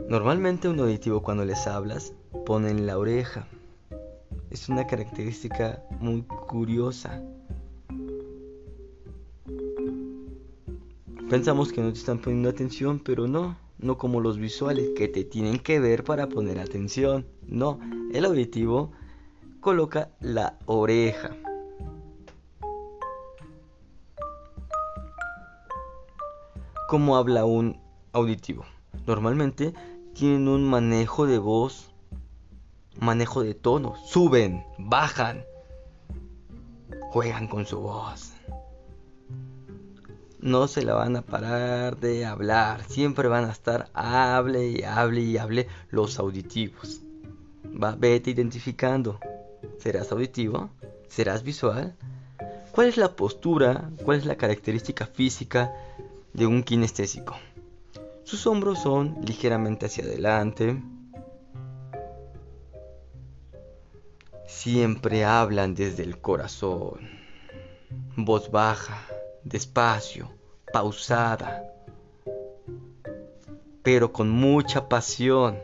Normalmente 0.10 0.68
un 0.68 0.80
auditivo 0.80 1.22
cuando 1.22 1.46
les 1.46 1.68
hablas 1.68 2.14
ponen 2.46 2.88
la 2.88 2.98
oreja. 2.98 3.48
Es 4.50 4.68
una 4.68 4.88
característica 4.88 5.84
muy 6.00 6.24
curiosa. 6.24 7.22
Pensamos 11.30 11.72
que 11.72 11.82
no 11.82 11.92
te 11.92 12.00
están 12.00 12.20
poniendo 12.20 12.50
atención, 12.50 13.00
pero 13.00 13.28
no, 13.28 13.58
no 13.80 13.98
como 13.98 14.22
los 14.22 14.38
visuales 14.38 14.90
que 14.96 15.08
te 15.08 15.24
tienen 15.24 15.60
que 15.60 15.80
ver 15.80 16.04
para 16.04 16.28
poner 16.28 16.60
atención. 16.60 17.28
No, 17.44 17.80
el 18.14 18.26
auditivo 18.26 18.92
coloca 19.60 20.12
la 20.20 20.58
oreja. 20.66 21.36
¿Cómo 26.88 27.18
habla 27.18 27.46
un 27.46 27.80
auditivo? 28.14 28.66
Normalmente 29.06 29.74
tienen 30.14 30.48
un 30.48 30.64
manejo 30.64 31.28
de 31.28 31.38
voz, 31.38 31.92
manejo 33.00 33.44
de 33.44 33.54
tono, 33.54 33.96
suben, 34.06 34.66
bajan, 34.78 35.44
juegan 37.12 37.48
con 37.48 37.66
su 37.66 37.80
voz. 37.80 38.37
No 40.40 40.68
se 40.68 40.84
la 40.84 40.94
van 40.94 41.16
a 41.16 41.22
parar 41.22 42.00
de 42.00 42.26
hablar, 42.26 42.84
siempre 42.88 43.28
van 43.28 43.46
a 43.46 43.52
estar 43.52 43.90
hable 43.94 44.70
y 44.70 44.84
hable 44.84 45.22
y 45.22 45.38
hable 45.38 45.68
los 45.90 46.20
auditivos. 46.20 47.02
Va, 47.66 47.96
vete 47.96 48.32
identificando. 48.32 49.20
¿Serás 49.80 50.12
auditivo? 50.12 50.70
¿Serás 51.08 51.44
visual? 51.44 51.96
¿Cuál 52.72 52.88
es 52.88 52.98
la 52.98 53.16
postura? 53.16 53.90
¿Cuál 54.06 54.20
es 54.20 54.26
la 54.26 54.38
característica 54.38 55.08
física 55.08 55.74
de 56.38 56.46
un 56.46 56.62
kinestésico. 56.62 57.36
Sus 58.24 58.46
hombros 58.46 58.84
son 58.84 59.18
ligeramente 59.26 59.88
hacia 59.88 60.04
adelante. 60.04 60.82
Siempre 64.46 65.26
hablan 65.26 65.74
desde 65.74 66.04
el 66.04 66.20
corazón. 66.20 67.10
Voz 68.16 68.52
baja, 68.52 69.02
despacio, 69.48 70.30
pausada, 70.74 71.64
pero 73.84 74.12
con 74.12 74.30
mucha 74.30 74.90
pasión. 74.90 75.60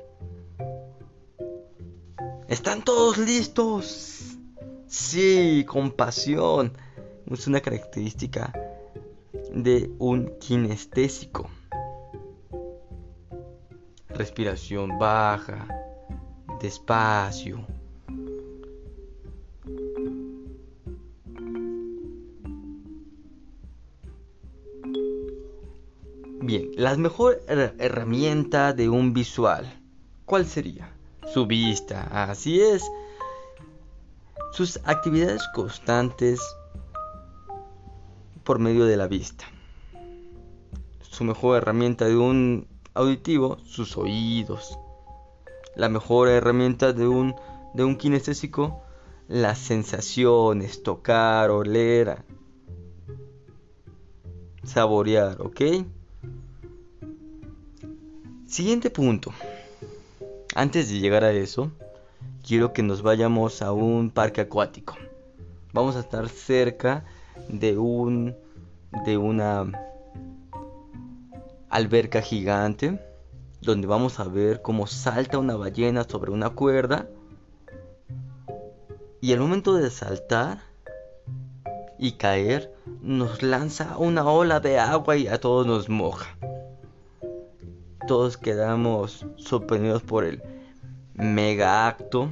¿Están 2.47 2.83
todos 2.83 3.17
listos? 3.17 4.37
Sí, 4.87 5.65
con 5.67 5.91
pasión. 5.91 6.73
Es 7.29 7.47
una 7.47 7.59
característica 7.59 8.53
de 9.53 9.91
un 9.99 10.37
kinestésico. 10.39 11.49
Respiración 14.09 14.99
baja, 14.99 15.67
despacio. 16.61 17.65
Bien, 26.45 26.71
la 26.75 26.93
mejor 26.97 27.41
herramienta 27.47 28.73
de 28.73 28.89
un 28.89 29.13
visual, 29.13 29.81
¿cuál 30.25 30.45
sería? 30.45 30.93
Su 31.33 31.47
vista, 31.47 32.01
así 32.29 32.59
es. 32.59 32.83
Sus 34.51 34.77
actividades 34.83 35.41
constantes 35.55 36.41
por 38.43 38.59
medio 38.59 38.83
de 38.83 38.97
la 38.97 39.07
vista. 39.07 39.45
Su 40.99 41.23
mejor 41.23 41.59
herramienta 41.59 42.09
de 42.09 42.17
un 42.17 42.67
auditivo, 42.93 43.57
sus 43.63 43.95
oídos. 43.95 44.77
La 45.77 45.87
mejor 45.87 46.27
herramienta 46.27 46.91
de 46.91 47.07
un, 47.07 47.35
de 47.73 47.85
un 47.85 47.95
kinestésico, 47.95 48.81
las 49.29 49.59
sensaciones, 49.59 50.83
tocar, 50.83 51.51
oler, 51.51 52.21
saborear, 54.65 55.41
¿ok? 55.41 55.61
Siguiente 58.53 58.91
punto. 58.91 59.33
Antes 60.53 60.87
de 60.87 60.99
llegar 60.99 61.23
a 61.23 61.31
eso, 61.31 61.71
quiero 62.47 62.71
que 62.71 62.83
nos 62.83 63.01
vayamos 63.01 63.63
a 63.63 63.71
un 63.71 64.11
parque 64.11 64.41
acuático. 64.41 64.95
Vamos 65.71 65.95
a 65.95 66.01
estar 66.01 66.29
cerca 66.29 67.03
de 67.49 67.79
un 67.79 68.35
de 69.07 69.17
una 69.17 69.71
alberca 71.67 72.21
gigante 72.21 72.99
donde 73.59 73.87
vamos 73.87 74.19
a 74.19 74.25
ver 74.25 74.61
cómo 74.61 74.85
salta 74.85 75.39
una 75.39 75.55
ballena 75.55 76.03
sobre 76.03 76.29
una 76.29 76.51
cuerda 76.51 77.07
y 79.19 79.33
al 79.33 79.39
momento 79.39 79.73
de 79.73 79.89
saltar 79.89 80.61
y 81.97 82.11
caer 82.11 82.71
nos 83.01 83.41
lanza 83.41 83.97
una 83.97 84.29
ola 84.29 84.59
de 84.59 84.77
agua 84.77 85.17
y 85.17 85.27
a 85.27 85.39
todos 85.39 85.65
nos 85.65 85.89
moja. 85.89 86.37
Todos 88.07 88.37
quedamos 88.37 89.25
sorprendidos 89.37 90.01
por 90.01 90.25
el 90.25 90.41
mega 91.15 91.87
acto 91.87 92.29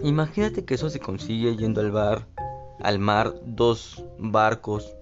Imagínate 0.00 0.64
que 0.64 0.74
eso 0.74 0.90
se 0.90 1.00
consigue 1.00 1.56
yendo 1.56 1.80
al 1.80 1.90
bar, 1.90 2.26
al 2.80 2.98
mar, 2.98 3.34
dos 3.46 4.04
barcos, 4.18 4.94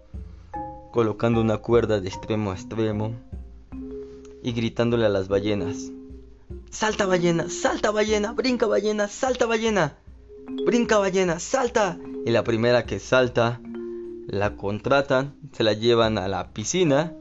colocando 0.93 1.41
una 1.41 1.59
cuerda 1.59 2.01
de 2.01 2.09
extremo 2.09 2.53
a 2.53 2.55
extremo 2.55 3.13
y 4.43 4.53
gritándole 4.53 5.05
a 5.05 5.09
las 5.09 5.27
ballenas. 5.27 5.91
Salta 6.71 7.07
ballena, 7.07 7.51
salta 7.51 7.91
ballena, 7.91 8.33
brinca 8.33 8.67
ballena, 8.67 9.09
salta 9.09 9.47
ballena, 9.47 9.97
brinca 10.65 10.99
ballena, 10.99 11.41
salta. 11.41 11.99
Y 12.25 12.31
la 12.31 12.45
primera 12.45 12.87
que 12.87 13.01
salta, 13.01 13.61
la 14.29 14.57
contratan, 14.57 15.35
se 15.53 15.65
la 15.65 15.73
llevan 15.73 16.19
a 16.19 16.29
la 16.29 16.53
piscina 16.53 17.13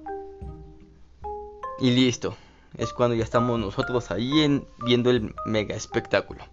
y 1.80 1.92
listo. 1.92 2.36
Es 2.78 2.94
cuando 2.94 3.16
ya 3.16 3.24
estamos 3.24 3.60
nosotros 3.60 4.10
ahí 4.12 4.42
en, 4.42 4.66
viendo 4.86 5.10
el 5.10 5.36
mega 5.46 5.76
espectáculo. 5.76 6.44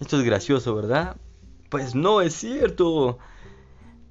Esto 0.00 0.18
es 0.18 0.24
gracioso, 0.24 0.74
¿verdad? 0.74 1.16
Pues 1.68 1.94
no 1.94 2.20
es 2.20 2.34
cierto. 2.34 3.18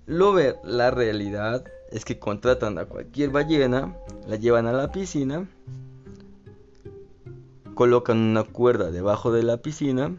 Lo 0.06 0.34
ver, 0.34 0.60
la 0.64 0.92
realidad 0.92 1.64
es 1.92 2.06
que 2.06 2.20
contratan 2.20 2.78
a 2.78 2.86
cualquier 2.86 3.30
ballena, 3.30 3.96
la 4.28 4.36
llevan 4.36 4.68
a 4.68 4.74
la 4.74 4.92
piscina, 4.92 5.48
colocan 7.76 8.18
una 8.18 8.44
cuerda 8.44 8.92
debajo 8.92 9.32
de 9.32 9.44
la 9.44 9.58
piscina, 9.58 10.16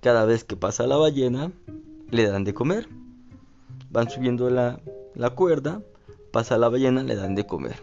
cada 0.00 0.24
vez 0.24 0.44
que 0.44 0.56
pasa 0.56 0.86
la 0.86 0.96
ballena, 0.96 1.52
le 2.10 2.26
dan 2.26 2.44
de 2.44 2.54
comer. 2.54 2.88
Van 3.90 4.10
subiendo 4.10 4.50
la, 4.50 4.80
la 5.14 5.30
cuerda, 5.30 5.80
pasa 6.36 6.58
la 6.58 6.68
ballena, 6.68 7.02
le 7.02 7.16
dan 7.16 7.34
de 7.34 7.46
comer. 7.46 7.82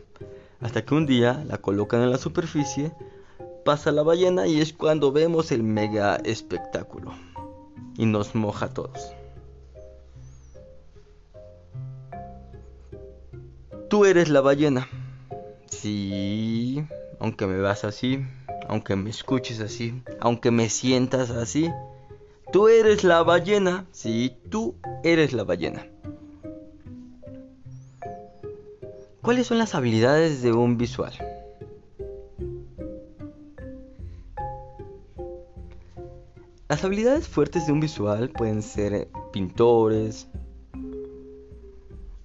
Hasta 0.62 0.86
que 0.86 0.94
un 0.94 1.08
día 1.08 1.44
la 1.48 1.58
colocan 1.58 2.04
en 2.04 2.12
la 2.12 2.20
superficie, 2.20 2.92
pasa 3.66 3.92
la 3.92 4.04
ballena 4.04 4.46
y 4.46 4.62
es 4.62 4.74
cuando 4.74 5.12
vemos 5.12 5.52
el 5.52 5.64
mega 5.64 6.18
espectáculo. 6.18 7.14
Y 7.98 8.06
nos 8.06 8.36
moja 8.36 8.68
a 8.68 8.70
todos. 8.70 9.12
Tú 13.90 14.06
eres 14.06 14.30
la 14.30 14.42
ballena. 14.42 14.88
Sí, 15.66 16.86
aunque 17.20 17.48
me 17.48 17.60
vas 17.60 17.84
así, 17.86 18.24
aunque 18.68 18.96
me 18.96 19.10
escuches 19.10 19.62
así, 19.62 20.04
aunque 20.20 20.52
me 20.52 20.70
sientas 20.70 21.32
así. 21.32 21.72
Tú 22.52 22.68
eres 22.68 23.04
la 23.04 23.24
ballena. 23.24 23.88
Sí, 23.92 24.38
tú 24.52 24.76
eres 25.04 25.34
la 25.34 25.44
ballena. 25.44 25.88
¿Cuáles 29.24 29.48
son 29.48 29.58
las 29.58 29.74
habilidades 29.74 30.42
de 30.42 30.52
un 30.52 30.78
visual? 30.78 31.14
Las 36.68 36.84
habilidades 36.84 37.30
fuertes 37.30 37.66
de 37.66 37.72
un 37.72 37.80
visual 37.80 38.32
pueden 38.32 38.62
ser 38.62 39.08
pintores, 39.32 40.28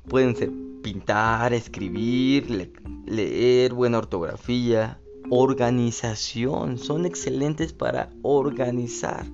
pueden 0.08 0.34
ser 0.34 0.50
pintar, 0.82 1.52
escribir, 1.52 2.72
leer, 3.06 3.74
buena 3.74 3.98
ortografía, 3.98 4.98
organización. 5.30 6.78
Son 6.78 7.06
excelentes 7.06 7.72
para 7.72 8.10
organizar. 8.22 9.24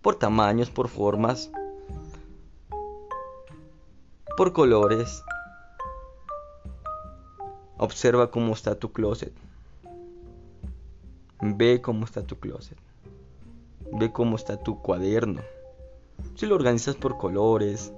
Por 0.00 0.14
tamaños, 0.14 0.70
por 0.70 0.88
formas, 0.88 1.50
por 4.38 4.54
colores. 4.54 5.22
Observa 7.78 8.30
cómo 8.30 8.52
está 8.52 8.78
tu 8.78 8.92
closet. 8.92 9.32
Ve 11.40 11.80
cómo 11.80 12.04
está 12.04 12.22
tu 12.22 12.36
closet. 12.36 12.76
Ve 13.92 14.12
cómo 14.12 14.36
está 14.36 14.56
tu 14.56 14.82
cuaderno. 14.82 15.40
Si 16.34 16.46
lo 16.46 16.56
organizas 16.56 16.96
por 16.96 17.16
colores. 17.16 17.92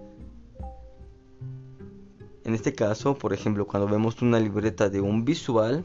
En 2.45 2.55
este 2.55 2.75
caso, 2.75 3.17
por 3.17 3.33
ejemplo, 3.33 3.67
cuando 3.67 3.89
vemos 3.89 4.23
una 4.23 4.39
libreta 4.39 4.89
de 4.89 5.01
un 5.01 5.25
visual, 5.25 5.85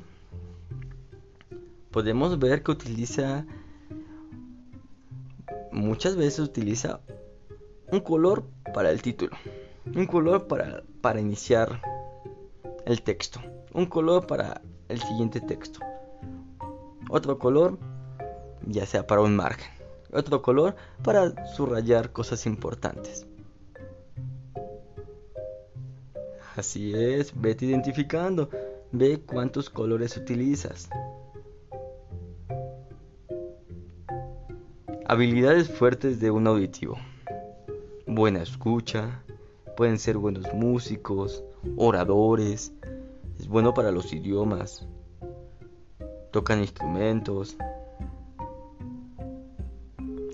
podemos 1.91 2.37
ver 2.39 2.63
que 2.63 2.71
utiliza 2.71 3.45
muchas 5.75 6.15
veces 6.15 6.39
utiliza 6.39 7.01
un 7.91 7.99
color 7.99 8.45
para 8.73 8.89
el 8.91 9.01
título, 9.01 9.35
un 9.93 10.05
color 10.05 10.47
para, 10.47 10.83
para 11.01 11.19
iniciar 11.19 11.81
el 12.85 13.01
texto, 13.01 13.39
un 13.75 13.85
color 13.87 14.25
para 14.25 14.61
el 14.87 15.01
siguiente 15.01 15.41
texto, 15.41 15.81
otro 17.09 17.37
color 17.37 17.77
ya 18.65 18.85
sea 18.85 19.05
para 19.05 19.21
un 19.21 19.35
margen, 19.35 19.69
otro 20.13 20.41
color 20.41 20.75
para 21.03 21.45
subrayar 21.47 22.13
cosas 22.13 22.45
importantes. 22.45 23.27
Así 26.55 26.93
es, 26.95 27.33
vete 27.39 27.65
identificando, 27.65 28.49
ve 28.93 29.21
cuántos 29.25 29.69
colores 29.69 30.15
utilizas. 30.15 30.87
Habilidades 35.05 35.69
fuertes 35.69 36.21
de 36.21 36.31
un 36.31 36.47
auditivo. 36.47 36.97
Buena 38.07 38.41
escucha, 38.41 39.21
pueden 39.75 39.99
ser 39.99 40.17
buenos 40.17 40.51
músicos, 40.53 41.43
oradores, 41.75 42.71
es 43.45 43.49
bueno 43.51 43.75
para 43.75 43.91
los 43.91 44.11
idiomas, 44.11 44.87
tocan 46.31 46.61
instrumentos. 46.61 47.55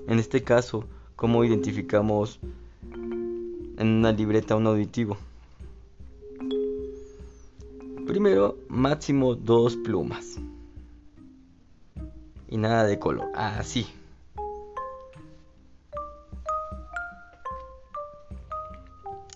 En 0.07 0.17
este 0.17 0.41
caso, 0.45 0.85
¿cómo 1.17 1.43
identificamos 1.43 2.39
en 2.93 3.85
una 3.97 4.13
libreta 4.13 4.55
un 4.55 4.65
auditivo? 4.65 5.17
Primero, 8.07 8.59
máximo 8.69 9.35
dos 9.35 9.75
plumas. 9.75 10.37
Y 12.47 12.55
nada 12.55 12.85
de 12.85 12.97
color. 12.97 13.29
Así. 13.35 13.87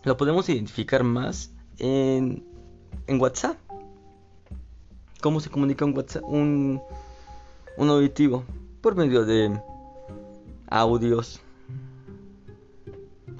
Lo 0.05 0.15
podemos 0.15 0.47
identificar 0.47 1.03
más 1.03 1.51
en, 1.77 2.45
en 3.07 3.19
WhatsApp. 3.19 3.64
¿Cómo 5.25 5.39
se 5.39 5.49
comunica 5.49 5.85
un 5.85 5.97
WhatsApp? 5.97 6.23
Un, 6.23 6.79
un 7.77 7.89
auditivo. 7.89 8.43
Por 8.79 8.95
medio 8.95 9.25
de 9.25 9.59
audios. 10.67 11.41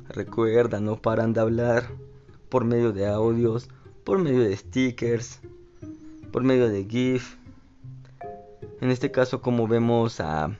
Recuerda, 0.10 0.80
no 0.80 1.00
paran 1.00 1.34
de 1.34 1.42
hablar. 1.42 1.92
Por 2.50 2.66
medio 2.66 2.92
de 2.92 3.06
audios. 3.06 3.70
Por 4.04 4.18
medio 4.18 4.40
de 4.40 4.58
stickers. 4.58 5.42
Por 6.32 6.42
medio 6.42 6.70
de 6.70 6.86
GIF. 6.86 7.36
En 8.82 8.90
este 8.90 9.12
caso, 9.12 9.44
como 9.44 9.68
vemos 9.68 10.20
a, 10.20 10.58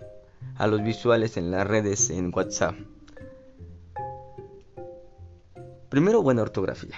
a 0.58 0.68
los 0.68 0.84
visuales 0.84 1.38
en 1.38 1.50
las 1.50 1.66
redes 1.66 2.12
en 2.12 2.32
WhatsApp. 2.36 2.76
Primero, 5.90 6.22
buena 6.22 6.44
ortografía. 6.44 6.94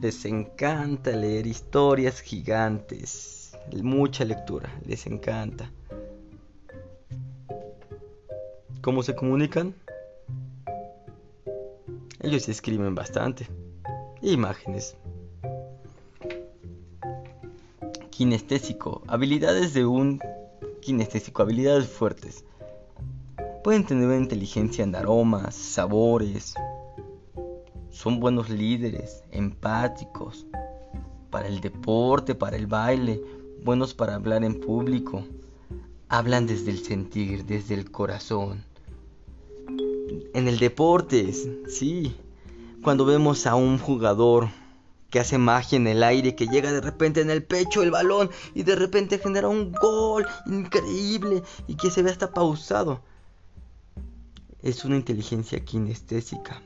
Les 0.00 0.26
encanta 0.26 1.12
leer 1.12 1.46
historias 1.46 2.20
gigantes. 2.20 3.56
Mucha 3.82 4.24
lectura, 4.24 4.70
les 4.84 5.06
encanta. 5.06 5.70
¿Cómo 8.82 9.02
se 9.02 9.14
comunican? 9.16 9.74
Ellos 12.20 12.48
escriben 12.48 12.94
bastante. 12.94 13.48
Imágenes. 14.20 14.96
Kinestésico. 18.10 19.02
Habilidades 19.06 19.72
de 19.72 19.86
un 19.86 20.20
kinestésico. 20.82 21.42
Habilidades 21.42 21.88
fuertes. 21.88 22.44
Pueden 23.64 23.86
tener 23.86 24.06
una 24.06 24.18
inteligencia 24.18 24.84
en 24.84 24.94
aromas, 24.94 25.54
sabores. 25.54 26.54
Son 27.96 28.20
buenos 28.20 28.50
líderes, 28.50 29.24
empáticos. 29.30 30.44
Para 31.30 31.48
el 31.48 31.62
deporte, 31.62 32.34
para 32.34 32.58
el 32.58 32.66
baile. 32.66 33.22
Buenos 33.64 33.94
para 33.94 34.16
hablar 34.16 34.44
en 34.44 34.60
público. 34.60 35.24
Hablan 36.10 36.46
desde 36.46 36.72
el 36.72 36.84
sentir, 36.84 37.46
desde 37.46 37.72
el 37.72 37.90
corazón. 37.90 38.62
En 40.34 40.46
el 40.46 40.58
deporte, 40.58 41.32
sí. 41.32 42.14
Cuando 42.82 43.06
vemos 43.06 43.46
a 43.46 43.54
un 43.54 43.78
jugador 43.78 44.50
que 45.08 45.18
hace 45.18 45.38
magia 45.38 45.76
en 45.76 45.86
el 45.86 46.02
aire, 46.02 46.34
que 46.34 46.48
llega 46.48 46.72
de 46.72 46.82
repente 46.82 47.22
en 47.22 47.30
el 47.30 47.44
pecho 47.44 47.82
el 47.82 47.92
balón 47.92 48.28
y 48.54 48.64
de 48.64 48.76
repente 48.76 49.18
genera 49.18 49.48
un 49.48 49.72
gol 49.72 50.26
increíble 50.44 51.42
y 51.66 51.76
que 51.76 51.90
se 51.90 52.02
ve 52.02 52.10
hasta 52.10 52.30
pausado 52.30 53.00
es 54.66 54.84
una 54.84 54.96
inteligencia 54.96 55.64
kinestésica, 55.64 56.60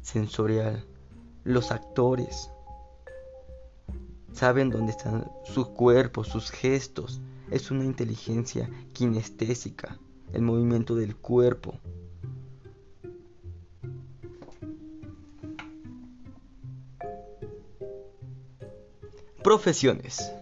sensorial. 0.00 0.84
Los 1.44 1.70
actores 1.70 2.50
saben 4.32 4.70
dónde 4.70 4.92
están 4.92 5.30
sus 5.44 5.68
cuerpos, 5.68 6.28
sus 6.28 6.50
gestos. 6.50 7.20
Es 7.50 7.70
una 7.70 7.84
inteligencia 7.84 8.70
kinestésica, 8.92 9.98
el 10.32 10.42
movimiento 10.42 10.94
del 10.94 11.16
cuerpo. 11.16 11.74
Profesiones. 19.42 20.32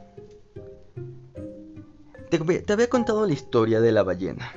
Te, 2.30 2.38
te 2.38 2.72
había 2.72 2.88
contado 2.88 3.26
la 3.26 3.32
historia 3.32 3.80
de 3.80 3.90
la 3.90 4.04
ballena 4.04 4.52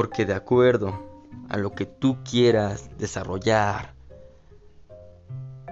porque 0.00 0.24
de 0.24 0.34
acuerdo 0.34 1.09
a 1.50 1.58
lo 1.58 1.72
que 1.72 1.84
tú 1.84 2.18
quieras 2.24 2.88
desarrollar, 2.96 3.94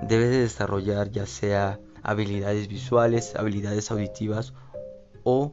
debes 0.03 0.31
de 0.31 0.41
desarrollar 0.41 1.11
ya 1.11 1.25
sea 1.25 1.81
habilidades 2.03 2.69
visuales, 2.69 3.35
habilidades 3.37 3.91
auditivas 3.91 4.53
o 5.23 5.51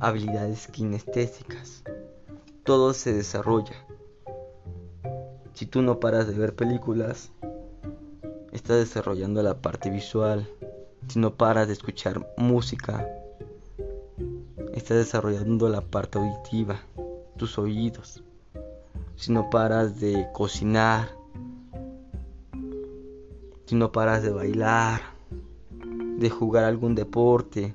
habilidades 0.00 0.68
kinestésicas. 0.68 1.82
Todo 2.62 2.94
se 2.94 3.12
desarrolla. 3.12 3.74
Si 5.52 5.66
tú 5.66 5.82
no 5.82 6.00
paras 6.00 6.26
de 6.26 6.34
ver 6.34 6.54
películas, 6.54 7.30
estás 8.52 8.78
desarrollando 8.78 9.42
la 9.42 9.60
parte 9.60 9.90
visual. 9.90 10.48
Si 11.08 11.18
no 11.18 11.34
paras 11.34 11.66
de 11.66 11.74
escuchar 11.74 12.32
música, 12.36 13.06
estás 14.72 14.96
desarrollando 14.96 15.68
la 15.68 15.80
parte 15.80 16.18
auditiva 16.18 16.80
tus 17.36 17.58
oídos, 17.58 18.23
si 19.16 19.32
no 19.32 19.50
paras 19.50 20.00
de 20.00 20.28
cocinar, 20.32 21.16
si 23.66 23.74
no 23.74 23.92
paras 23.92 24.22
de 24.22 24.30
bailar, 24.30 25.00
de 26.18 26.30
jugar 26.30 26.64
algún 26.64 26.94
deporte, 26.94 27.74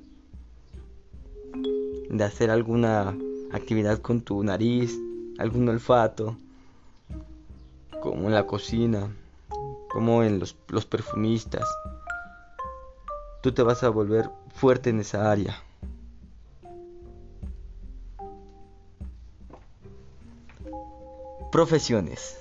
de 2.09 2.23
hacer 2.23 2.49
alguna 2.51 3.15
actividad 3.51 3.99
con 3.99 4.21
tu 4.21 4.43
nariz, 4.43 4.97
algún 5.37 5.69
olfato, 5.69 6.37
como 8.01 8.27
en 8.27 8.33
la 8.33 8.45
cocina, 8.45 9.09
como 9.89 10.23
en 10.23 10.39
los, 10.39 10.55
los 10.67 10.85
perfumistas. 10.85 11.67
Tú 13.41 13.51
te 13.51 13.63
vas 13.63 13.83
a 13.83 13.89
volver 13.89 14.29
fuerte 14.53 14.89
en 14.89 14.99
esa 14.99 15.31
área. 15.31 15.63
Profesiones. 21.51 22.37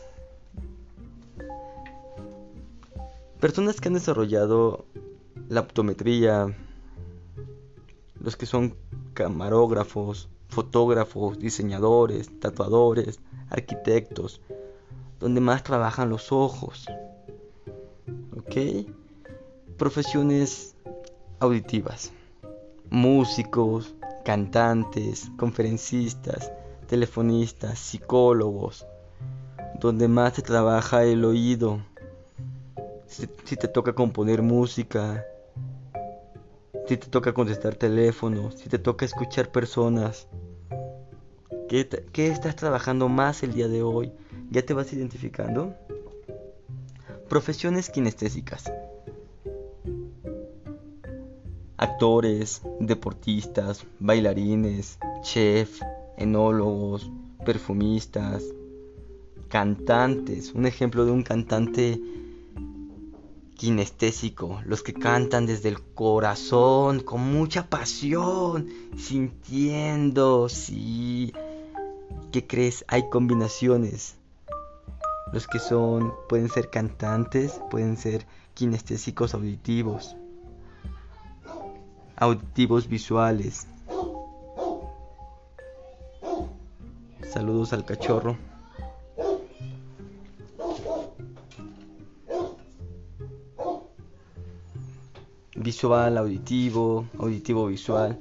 Personas 3.40 3.80
que 3.80 3.88
han 3.88 3.94
desarrollado 3.94 4.84
la 5.48 5.60
optometría, 5.60 6.54
los 8.20 8.36
que 8.36 8.44
son 8.44 8.76
camarógrafos, 9.14 10.28
fotógrafos, 10.50 11.38
diseñadores, 11.38 12.28
tatuadores, 12.38 13.20
arquitectos, 13.48 14.42
donde 15.20 15.40
más 15.40 15.62
trabajan 15.62 16.10
los 16.10 16.30
ojos. 16.30 16.84
¿Ok? 18.36 18.86
Profesiones 19.78 20.74
auditivas. 21.40 22.12
Músicos, 22.90 23.94
cantantes, 24.26 25.30
conferencistas, 25.38 26.52
telefonistas, 26.88 27.78
psicólogos, 27.78 28.86
donde 29.80 30.08
más 30.08 30.34
se 30.34 30.42
trabaja 30.42 31.04
el 31.04 31.24
oído. 31.24 31.80
Si, 33.06 33.26
te 33.56 33.68
toca 33.68 33.94
componer 33.94 34.42
música, 34.42 35.24
si 36.86 36.96
te 36.96 37.06
toca 37.06 37.32
contestar 37.32 37.74
teléfonos, 37.74 38.54
si 38.56 38.68
te 38.68 38.78
toca 38.78 39.04
escuchar 39.04 39.50
personas. 39.50 40.28
¿Qué, 41.68 41.88
¿Qué, 42.12 42.28
estás 42.28 42.56
trabajando 42.56 43.08
más 43.08 43.42
el 43.42 43.54
día 43.54 43.68
de 43.68 43.82
hoy? 43.82 44.12
¿Ya 44.50 44.62
te 44.62 44.74
vas 44.74 44.92
identificando? 44.92 45.74
Profesiones 47.28 47.90
kinestésicas. 47.90 48.72
Actores, 51.76 52.62
deportistas, 52.80 53.86
bailarines, 54.00 54.98
chef, 55.22 55.80
enólogos, 56.16 57.10
perfumistas, 57.44 58.44
cantantes. 59.48 60.52
Un 60.54 60.66
ejemplo 60.66 61.04
de 61.04 61.12
un 61.12 61.22
cantante 61.22 62.00
kinestésico, 63.56 64.60
los 64.64 64.82
que 64.84 64.94
cantan 64.94 65.44
desde 65.46 65.68
el 65.68 65.82
corazón, 65.82 67.00
con 67.00 67.20
mucha 67.32 67.68
pasión, 67.68 68.68
sintiendo, 68.96 70.48
sí. 70.48 71.32
¿Qué 72.30 72.46
crees? 72.46 72.84
Hay 72.86 73.08
combinaciones. 73.10 74.14
Los 75.32 75.46
que 75.46 75.58
son, 75.58 76.14
pueden 76.28 76.48
ser 76.48 76.70
cantantes, 76.70 77.60
pueden 77.70 77.96
ser 77.96 78.26
kinestésicos 78.54 79.34
auditivos, 79.34 80.16
auditivos 82.16 82.88
visuales. 82.88 83.66
Saludos 87.30 87.72
al 87.72 87.84
cachorro. 87.84 88.36
Visual, 95.68 96.16
auditivo, 96.16 97.04
auditivo 97.18 97.66
visual. 97.66 98.18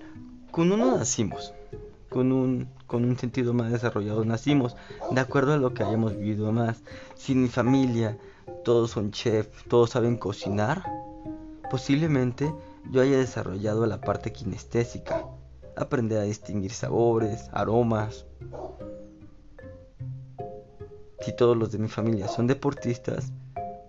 Con 0.51 0.69
uno 0.73 0.97
nacimos, 0.97 1.53
con 2.09 2.33
un, 2.33 2.67
con 2.87 3.05
un 3.05 3.17
sentido 3.17 3.53
más 3.53 3.71
desarrollado 3.71 4.25
nacimos, 4.25 4.75
de 5.11 5.21
acuerdo 5.21 5.53
a 5.53 5.57
lo 5.57 5.73
que 5.73 5.83
hayamos 5.83 6.17
vivido 6.17 6.51
más. 6.51 6.83
Si 7.15 7.35
mi 7.35 7.47
familia 7.47 8.17
todos 8.65 8.91
son 8.91 9.11
chef, 9.11 9.47
todos 9.69 9.91
saben 9.91 10.17
cocinar, 10.17 10.83
posiblemente 11.71 12.53
yo 12.91 13.01
haya 13.01 13.17
desarrollado 13.17 13.85
la 13.85 14.01
parte 14.01 14.33
kinestésica, 14.33 15.25
aprender 15.77 16.19
a 16.19 16.23
distinguir 16.23 16.73
sabores, 16.73 17.49
aromas. 17.53 18.25
Si 21.21 21.33
todos 21.33 21.55
los 21.55 21.71
de 21.71 21.77
mi 21.77 21.87
familia 21.87 22.27
son 22.27 22.45
deportistas, 22.45 23.31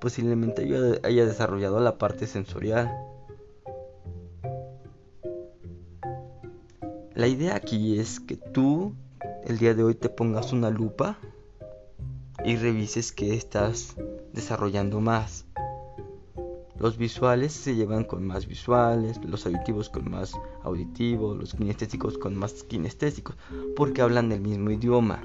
posiblemente 0.00 0.68
yo 0.68 0.76
haya 1.02 1.26
desarrollado 1.26 1.80
la 1.80 1.98
parte 1.98 2.28
sensorial. 2.28 2.88
La 7.18 7.26
idea 7.26 7.56
aquí 7.56 7.98
es 7.98 8.20
que 8.20 8.36
tú 8.36 8.94
el 9.44 9.58
día 9.58 9.74
de 9.74 9.82
hoy 9.82 9.96
te 9.96 10.08
pongas 10.08 10.52
una 10.52 10.70
lupa 10.70 11.18
y 12.44 12.54
revises 12.54 13.10
que 13.10 13.34
estás 13.34 13.96
desarrollando 14.32 15.00
más. 15.00 15.44
Los 16.78 16.96
visuales 16.96 17.52
se 17.52 17.74
llevan 17.74 18.04
con 18.04 18.24
más 18.24 18.46
visuales, 18.46 19.18
los 19.24 19.46
auditivos 19.46 19.88
con 19.88 20.08
más 20.08 20.34
auditivos, 20.62 21.36
los 21.36 21.54
kinestésicos 21.54 22.18
con 22.18 22.36
más 22.36 22.62
kinestésicos, 22.62 23.34
porque 23.74 24.00
hablan 24.00 24.28
del 24.28 24.40
mismo 24.40 24.70
idioma. 24.70 25.20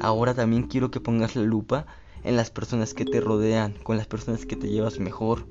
Ahora 0.00 0.34
también 0.34 0.64
quiero 0.64 0.90
que 0.90 0.98
pongas 0.98 1.36
la 1.36 1.44
lupa 1.44 1.86
en 2.24 2.34
las 2.34 2.50
personas 2.50 2.92
que 2.92 3.04
te 3.04 3.20
rodean, 3.20 3.72
con 3.84 3.98
las 3.98 4.08
personas 4.08 4.46
que 4.46 4.56
te 4.56 4.68
llevas 4.68 4.98
mejor. 4.98 5.46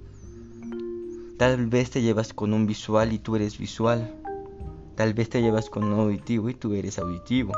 Tal 1.38 1.68
vez 1.68 1.90
te 1.90 2.02
llevas 2.02 2.34
con 2.34 2.54
un 2.54 2.68
visual 2.68 3.14
y 3.14 3.20
tú 3.20 3.38
eres 3.38 3.58
visual. 3.58 4.25
Tal 4.96 5.14
vez 5.14 5.30
te 5.30 5.42
llevas 5.42 5.70
con 5.70 5.84
un 5.84 6.00
auditivo 6.00 6.50
y 6.50 6.54
tú 6.54 6.74
eres 6.74 7.00
auditivo. 7.00 7.54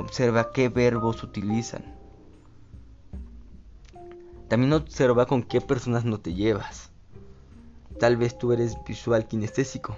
Observa 0.00 0.50
qué 0.52 0.68
verbos 0.68 1.22
utilizan. 1.22 1.84
También 4.48 4.72
observa 4.72 5.26
con 5.26 5.44
qué 5.44 5.60
personas 5.60 6.04
no 6.04 6.18
te 6.18 6.34
llevas. 6.34 6.90
Tal 7.98 8.16
vez 8.16 8.36
tú 8.36 8.52
eres 8.52 8.76
visual 8.86 9.28
kinestésico. 9.28 9.96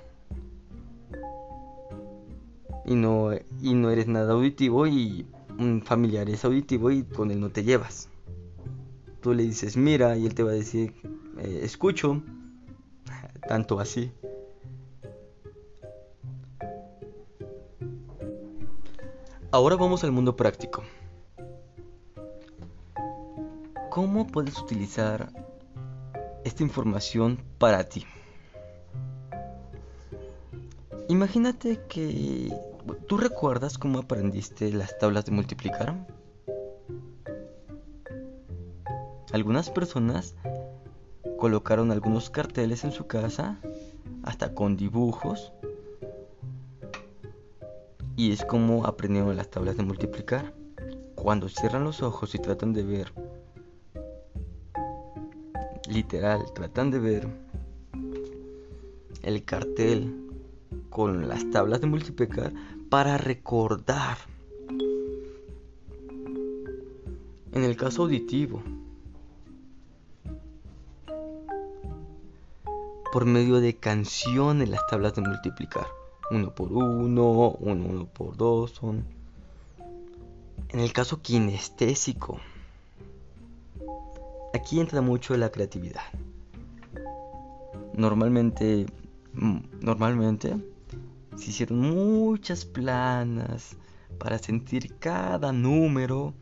Y 2.85 2.95
no, 2.95 3.31
y 3.63 3.75
no 3.75 3.91
eres 3.91 4.07
nada 4.07 4.35
auditivo 4.35 4.87
y 4.87 5.27
un 5.59 5.83
familiar 5.83 6.29
es 6.29 6.45
auditivo 6.45 6.91
y 6.91 7.03
con 7.03 7.31
él 7.31 7.41
no 7.41 7.51
te 7.51 7.65
llevas. 7.65 8.11
Tú 9.23 9.33
le 9.33 9.43
dices 9.43 9.77
mira 9.77 10.17
y 10.17 10.27
él 10.27 10.35
te 10.35 10.43
va 10.43 10.51
a 10.51 10.55
decir 10.55 10.95
eh, 11.39 11.61
escucho. 11.63 12.23
Tanto 13.49 13.81
así. 13.81 14.13
Ahora 19.53 19.77
vamos 19.77 20.03
al 20.03 20.11
mundo 20.11 20.35
práctico. 20.35 20.83
¿Cómo 23.91 24.27
puedes 24.27 24.59
utilizar 24.59 25.31
esta 26.45 26.65
información 26.65 27.39
para 27.59 27.89
ti? 27.89 28.05
Imagínate 31.09 31.81
que 31.89 32.53
tú 33.07 33.17
recuerdas 33.17 33.79
cómo 33.79 34.01
aprendiste 34.01 34.73
las 34.73 34.99
tablas 34.99 35.25
de 35.27 35.33
multiplicar. 35.33 35.95
Algunas 39.33 39.71
personas 39.71 40.35
colocaron 41.39 41.93
algunos 41.93 42.31
carteles 42.31 42.83
en 42.83 42.91
su 42.91 43.07
casa, 43.07 43.61
hasta 44.25 44.55
con 44.55 44.77
dibujos, 44.77 45.53
y 48.17 48.33
es 48.33 48.45
como 48.45 48.87
aprendieron 48.87 49.37
las 49.37 49.51
tablas 49.51 49.77
de 49.77 49.83
multiplicar. 49.83 50.55
Cuando 51.15 51.49
cierran 51.49 51.85
los 51.85 52.03
ojos 52.03 52.35
y 52.35 52.39
tratan 52.39 52.73
de 52.73 52.83
ver, 52.83 53.13
literal, 55.89 56.45
tratan 56.55 56.91
de 56.91 56.99
ver 56.99 57.29
el 59.23 59.45
cartel 59.45 60.15
con 60.89 61.29
las 61.29 61.51
tablas 61.51 61.81
de 61.81 61.87
multiplicar 61.87 62.53
para 62.89 63.19
recordar. 63.19 64.17
En 67.53 67.65
el 67.65 67.77
caso 67.77 68.03
auditivo, 68.03 68.63
por 73.13 73.25
medio 73.25 73.61
de 73.61 73.77
canciones 73.77 74.69
las 74.69 74.87
tablas 74.87 75.15
de 75.15 75.23
multiplicar 75.23 75.87
uno 76.31 76.55
por 76.55 76.73
uno, 76.73 77.51
uno, 77.61 77.87
uno 77.87 78.07
por 78.07 78.37
dos, 78.37 78.73
son... 78.73 79.05
En 80.71 80.81
el 80.81 80.93
caso 80.93 81.23
kinestésico, 81.23 82.41
aquí 84.53 84.81
entra 84.81 85.01
mucho 85.01 85.37
la 85.37 85.51
creatividad. 85.51 86.03
Normalmente, 87.95 88.87
mm, 89.35 89.59
normalmente, 89.81 90.57
se 91.37 91.51
hicieron 91.51 91.81
muchas 91.81 92.65
planas 92.65 93.77
para 94.19 94.39
sentir 94.39 94.97
cada 94.99 95.53
número, 95.53 96.35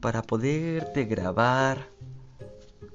para 0.00 0.22
poderte 0.22 1.04
grabar 1.04 1.88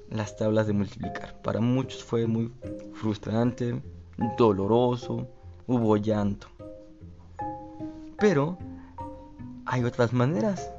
las 0.08 0.36
tablas 0.36 0.66
de 0.66 0.72
multiplicar. 0.72 1.40
Para 1.42 1.60
muchos 1.60 2.04
fue 2.04 2.26
muy 2.26 2.52
frustrante 2.94 3.82
doloroso, 4.36 5.28
hubo 5.66 5.96
llanto. 5.96 6.48
Pero 8.18 8.58
hay 9.66 9.84
otras 9.84 10.12
maneras. 10.12 10.72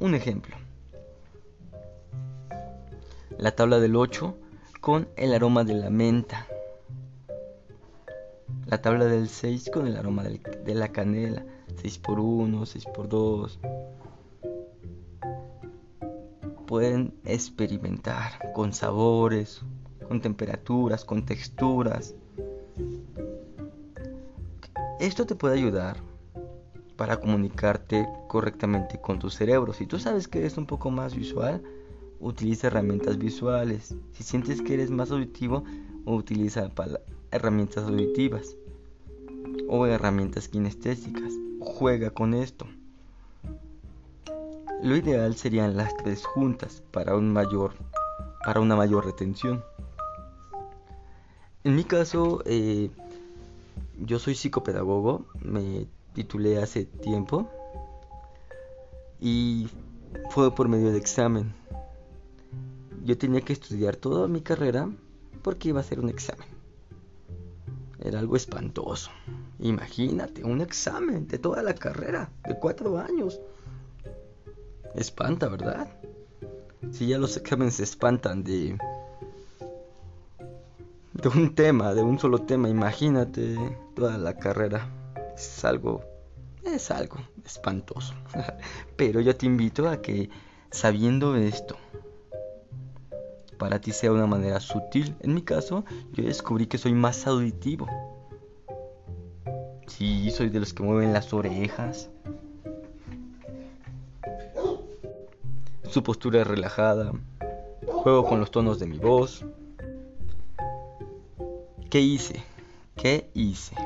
Un 0.00 0.14
ejemplo. 0.14 0.56
La 3.38 3.52
tabla 3.52 3.78
del 3.78 3.96
8 3.96 4.36
con 4.80 5.08
el 5.16 5.32
aroma 5.32 5.64
de 5.64 5.74
la 5.74 5.90
menta. 5.90 6.46
La 8.66 8.82
tabla 8.82 9.06
del 9.06 9.28
6 9.28 9.70
con 9.72 9.86
el 9.86 9.96
aroma 9.96 10.24
de 10.24 10.74
la 10.74 10.88
canela. 10.88 11.44
6 11.76 11.98
por 11.98 12.20
1, 12.20 12.66
6 12.66 12.84
por 12.94 13.08
2. 13.08 13.60
Pueden 16.66 17.14
experimentar 17.24 18.52
con 18.52 18.72
sabores, 18.72 19.62
con 20.08 20.20
temperaturas, 20.20 21.04
con 21.04 21.24
texturas. 21.24 22.14
Esto 25.02 25.26
te 25.26 25.34
puede 25.34 25.58
ayudar 25.58 25.96
para 26.96 27.18
comunicarte 27.18 28.06
correctamente 28.28 29.00
con 29.00 29.18
tu 29.18 29.30
cerebro. 29.30 29.72
Si 29.72 29.84
tú 29.84 29.98
sabes 29.98 30.28
que 30.28 30.38
eres 30.38 30.56
un 30.56 30.66
poco 30.66 30.92
más 30.92 31.16
visual, 31.16 31.60
utiliza 32.20 32.68
herramientas 32.68 33.18
visuales. 33.18 33.96
Si 34.12 34.22
sientes 34.22 34.62
que 34.62 34.74
eres 34.74 34.92
más 34.92 35.10
auditivo, 35.10 35.64
utiliza 36.04 36.70
herramientas 37.32 37.82
auditivas 37.82 38.56
o 39.68 39.86
herramientas 39.86 40.46
kinestésicas. 40.46 41.32
Juega 41.58 42.10
con 42.10 42.32
esto. 42.32 42.68
Lo 44.84 44.96
ideal 44.96 45.34
serían 45.34 45.76
las 45.76 45.96
tres 45.96 46.24
juntas 46.24 46.80
para 46.92 47.16
un 47.16 47.32
mayor 47.32 47.72
para 48.44 48.60
una 48.60 48.76
mayor 48.76 49.04
retención. 49.04 49.64
En 51.64 51.74
mi 51.74 51.82
caso, 51.82 52.40
eh, 52.46 52.92
yo 54.04 54.18
soy 54.18 54.34
psicopedagogo, 54.34 55.26
me 55.40 55.86
titulé 56.12 56.58
hace 56.62 56.84
tiempo 56.84 57.48
y 59.20 59.68
fue 60.30 60.54
por 60.54 60.68
medio 60.68 60.90
de 60.90 60.98
examen. 60.98 61.54
Yo 63.04 63.16
tenía 63.18 63.40
que 63.40 63.52
estudiar 63.52 63.96
toda 63.96 64.28
mi 64.28 64.40
carrera 64.40 64.90
porque 65.42 65.68
iba 65.68 65.80
a 65.80 65.84
ser 65.84 66.00
un 66.00 66.08
examen. 66.08 66.48
Era 68.00 68.18
algo 68.18 68.36
espantoso. 68.36 69.10
Imagínate, 69.60 70.44
un 70.44 70.60
examen 70.60 71.28
de 71.28 71.38
toda 71.38 71.62
la 71.62 71.74
carrera, 71.74 72.30
de 72.46 72.58
cuatro 72.58 72.98
años. 72.98 73.40
Espanta, 74.94 75.48
¿verdad? 75.48 75.88
Si 76.90 77.06
ya 77.06 77.18
los 77.18 77.36
exámenes 77.36 77.74
se 77.74 77.84
espantan 77.84 78.42
de 78.42 78.76
de 81.22 81.28
un 81.28 81.54
tema, 81.54 81.94
de 81.94 82.02
un 82.02 82.18
solo 82.18 82.40
tema, 82.40 82.68
imagínate 82.68 83.56
toda 83.94 84.18
la 84.18 84.36
carrera. 84.36 84.90
Es 85.36 85.64
algo 85.64 86.02
es 86.64 86.90
algo 86.90 87.18
espantoso. 87.44 88.14
Pero 88.96 89.20
yo 89.20 89.36
te 89.36 89.46
invito 89.46 89.88
a 89.88 90.00
que 90.00 90.30
sabiendo 90.70 91.36
esto 91.36 91.76
para 93.58 93.80
ti 93.80 93.92
sea 93.92 94.12
una 94.12 94.26
manera 94.26 94.58
sutil. 94.58 95.14
En 95.20 95.34
mi 95.34 95.42
caso, 95.42 95.84
yo 96.12 96.24
descubrí 96.24 96.66
que 96.66 96.78
soy 96.78 96.94
más 96.94 97.26
auditivo. 97.26 97.86
Sí, 99.86 100.30
soy 100.30 100.48
de 100.48 100.58
los 100.58 100.72
que 100.72 100.82
mueven 100.82 101.12
las 101.12 101.32
orejas. 101.32 102.10
Su 105.88 106.02
postura 106.02 106.40
es 106.40 106.46
relajada. 106.46 107.12
Juego 107.86 108.24
con 108.24 108.40
los 108.40 108.50
tonos 108.50 108.80
de 108.80 108.86
mi 108.86 108.98
voz. 108.98 109.44
¿Qué 111.92 112.00
hice? 112.00 112.42
¿Qué 112.96 113.30
hice? 113.34 113.76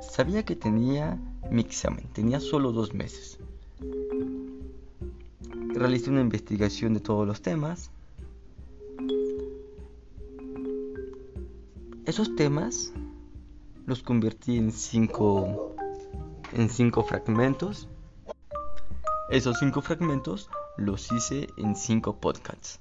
Sabía 0.00 0.42
que 0.42 0.56
tenía 0.56 1.18
mi 1.50 1.60
examen, 1.60 2.08
tenía 2.14 2.40
solo 2.40 2.72
dos 2.72 2.94
meses. 2.94 3.38
Realicé 5.74 6.08
una 6.08 6.22
investigación 6.22 6.94
de 6.94 7.00
todos 7.00 7.26
los 7.26 7.42
temas. 7.42 7.90
Esos 12.06 12.34
temas 12.36 12.90
los 13.84 14.02
convertí 14.02 14.56
en 14.56 14.72
cinco 14.72 15.76
en 16.54 16.70
cinco 16.70 17.02
fragmentos. 17.02 17.86
Esos 19.28 19.58
cinco 19.58 19.82
fragmentos 19.82 20.48
los 20.78 21.12
hice 21.12 21.48
en 21.58 21.76
cinco 21.76 22.16
podcasts. 22.18 22.80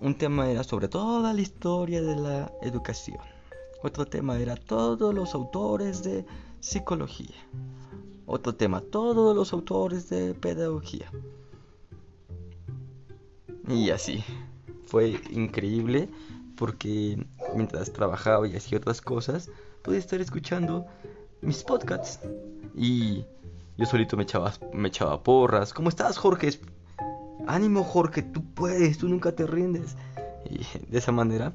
Un 0.00 0.14
tema 0.14 0.50
era 0.50 0.64
sobre 0.64 0.88
toda 0.88 1.34
la 1.34 1.40
historia 1.42 2.00
de 2.00 2.16
la 2.16 2.50
educación. 2.62 3.18
Otro 3.82 4.06
tema 4.06 4.38
era 4.38 4.56
todos 4.56 5.14
los 5.14 5.34
autores 5.34 6.02
de 6.02 6.24
psicología. 6.60 7.36
Otro 8.24 8.54
tema, 8.54 8.80
todos 8.80 9.36
los 9.36 9.52
autores 9.52 10.08
de 10.08 10.32
pedagogía. 10.32 11.10
Y 13.68 13.90
así. 13.90 14.24
Fue 14.86 15.20
increíble 15.30 16.08
porque 16.56 17.22
mientras 17.54 17.92
trabajaba 17.92 18.48
y 18.48 18.56
hacía 18.56 18.78
otras 18.78 19.02
cosas, 19.02 19.50
podía 19.82 19.98
estar 19.98 20.20
escuchando 20.22 20.86
mis 21.42 21.62
podcasts. 21.62 22.26
Y 22.74 23.26
yo 23.76 23.84
solito 23.84 24.16
me 24.16 24.22
echaba, 24.22 24.54
me 24.72 24.88
echaba 24.88 25.22
porras. 25.22 25.74
¿Cómo 25.74 25.90
estás, 25.90 26.16
Jorge? 26.16 26.58
Ánimo 27.46 27.84
Jorge, 27.84 28.22
tú 28.22 28.44
puedes, 28.54 28.98
tú 28.98 29.08
nunca 29.08 29.32
te 29.32 29.46
rindes. 29.46 29.96
Y 30.48 30.58
de 30.90 30.98
esa 30.98 31.12
manera 31.12 31.52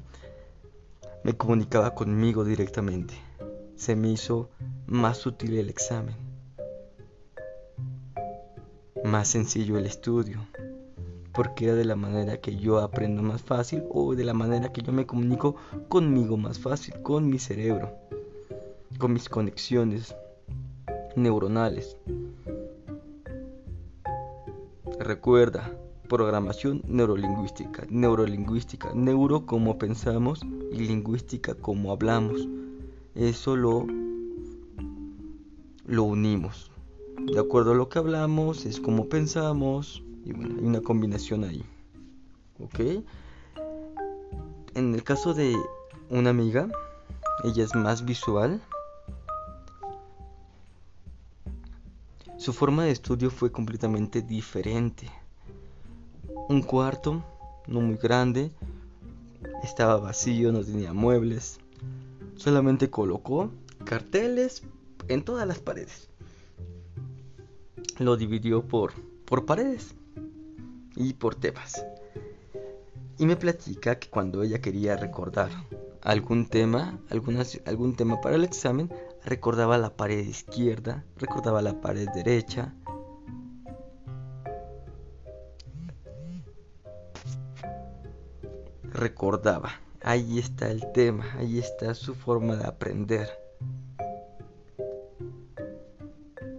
me 1.24 1.36
comunicaba 1.36 1.94
conmigo 1.94 2.44
directamente. 2.44 3.14
Se 3.74 3.96
me 3.96 4.08
hizo 4.08 4.48
más 4.86 5.26
útil 5.26 5.58
el 5.58 5.68
examen, 5.68 6.14
más 9.04 9.28
sencillo 9.28 9.76
el 9.76 9.86
estudio, 9.86 10.46
porque 11.32 11.66
era 11.66 11.74
de 11.74 11.84
la 11.84 11.96
manera 11.96 12.40
que 12.40 12.56
yo 12.56 12.78
aprendo 12.78 13.22
más 13.22 13.42
fácil 13.42 13.84
o 13.90 14.14
de 14.14 14.24
la 14.24 14.34
manera 14.34 14.72
que 14.72 14.82
yo 14.82 14.92
me 14.92 15.06
comunico 15.06 15.56
conmigo 15.88 16.36
más 16.36 16.58
fácil, 16.58 16.94
con 17.02 17.28
mi 17.28 17.38
cerebro, 17.38 17.92
con 18.98 19.12
mis 19.12 19.28
conexiones 19.28 20.14
neuronales. 21.16 21.96
Recuerda, 25.06 25.70
programación 26.08 26.82
neurolingüística, 26.88 27.86
neurolingüística, 27.88 28.92
neuro 28.92 29.46
como 29.46 29.78
pensamos 29.78 30.40
y 30.72 30.78
lingüística 30.78 31.54
como 31.54 31.92
hablamos. 31.92 32.48
Eso 33.14 33.54
lo, 33.54 33.86
lo 35.84 36.02
unimos. 36.02 36.72
De 37.20 37.38
acuerdo 37.38 37.70
a 37.70 37.74
lo 37.76 37.88
que 37.88 38.00
hablamos, 38.00 38.66
es 38.66 38.80
como 38.80 39.08
pensamos 39.08 40.02
y 40.24 40.32
bueno, 40.32 40.56
hay 40.58 40.66
una 40.66 40.80
combinación 40.80 41.44
ahí. 41.44 41.64
¿Ok? 42.58 43.04
En 44.74 44.92
el 44.92 45.04
caso 45.04 45.34
de 45.34 45.54
una 46.10 46.30
amiga, 46.30 46.68
ella 47.44 47.62
es 47.62 47.76
más 47.76 48.04
visual. 48.04 48.60
Su 52.36 52.52
forma 52.52 52.84
de 52.84 52.90
estudio 52.90 53.30
fue 53.30 53.50
completamente 53.50 54.22
diferente 54.22 55.10
un 56.48 56.62
cuarto, 56.62 57.24
no 57.66 57.80
muy 57.80 57.96
grande, 57.96 58.52
estaba 59.64 59.96
vacío, 59.96 60.52
no 60.52 60.62
tenía 60.62 60.92
muebles, 60.92 61.58
solamente 62.36 62.90
colocó 62.90 63.50
carteles 63.84 64.62
en 65.08 65.24
todas 65.24 65.46
las 65.46 65.58
paredes. 65.58 66.08
Lo 67.98 68.16
dividió 68.16 68.62
por, 68.62 68.92
por 69.24 69.44
paredes 69.44 69.94
y 70.94 71.14
por 71.14 71.34
temas. 71.34 71.84
Y 73.18 73.26
me 73.26 73.36
platica 73.36 73.98
que 73.98 74.08
cuando 74.08 74.42
ella 74.42 74.60
quería 74.60 74.96
recordar 74.96 75.50
algún 76.02 76.46
tema, 76.46 76.98
algún 77.10 77.96
tema 77.96 78.20
para 78.20 78.36
el 78.36 78.44
examen, 78.44 78.90
recordaba 79.26 79.76
la 79.76 79.90
pared 79.96 80.24
izquierda, 80.24 81.04
recordaba 81.16 81.60
la 81.60 81.80
pared 81.80 82.08
derecha, 82.14 82.72
recordaba. 88.92 89.72
Ahí 90.02 90.38
está 90.38 90.70
el 90.70 90.92
tema, 90.92 91.26
ahí 91.38 91.58
está 91.58 91.92
su 91.94 92.14
forma 92.14 92.54
de 92.54 92.66
aprender. 92.66 93.28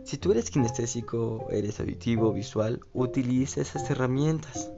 Si 0.03 0.17
tú 0.17 0.31
eres 0.31 0.49
kinestésico, 0.51 1.47
eres 1.49 1.79
auditivo, 1.79 2.33
visual, 2.33 2.81
utiliza 2.93 3.61
esas 3.61 3.89
herramientas. 3.89 4.71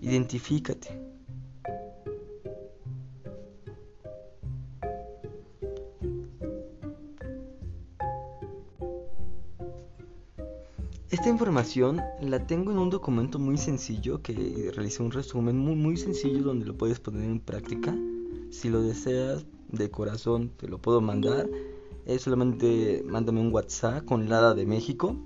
Identifícate. 0.00 0.97
Información 11.48 12.02
la 12.20 12.46
tengo 12.46 12.72
en 12.72 12.78
un 12.78 12.90
documento 12.90 13.38
muy 13.38 13.56
sencillo 13.56 14.20
que 14.20 14.70
realicé 14.74 15.02
un 15.02 15.10
resumen 15.10 15.56
muy, 15.56 15.76
muy 15.76 15.96
sencillo 15.96 16.42
donde 16.42 16.66
lo 16.66 16.76
puedes 16.76 17.00
poner 17.00 17.24
en 17.24 17.40
práctica. 17.40 17.96
Si 18.50 18.68
lo 18.68 18.82
deseas 18.82 19.46
de 19.68 19.90
corazón 19.90 20.50
te 20.58 20.68
lo 20.68 20.76
puedo 20.76 21.00
mandar. 21.00 21.48
Es 22.04 22.20
solamente 22.20 23.02
mándame 23.08 23.40
un 23.40 23.50
WhatsApp 23.50 24.04
con 24.04 24.28
Lada 24.28 24.54
de 24.54 24.66
México. 24.66 25.16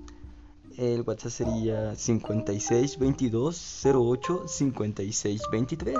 el 0.77 1.01
WhatsApp 1.01 1.31
sería 1.31 1.93
5622 1.93 3.85
08 3.85 4.47
5623. 4.47 5.97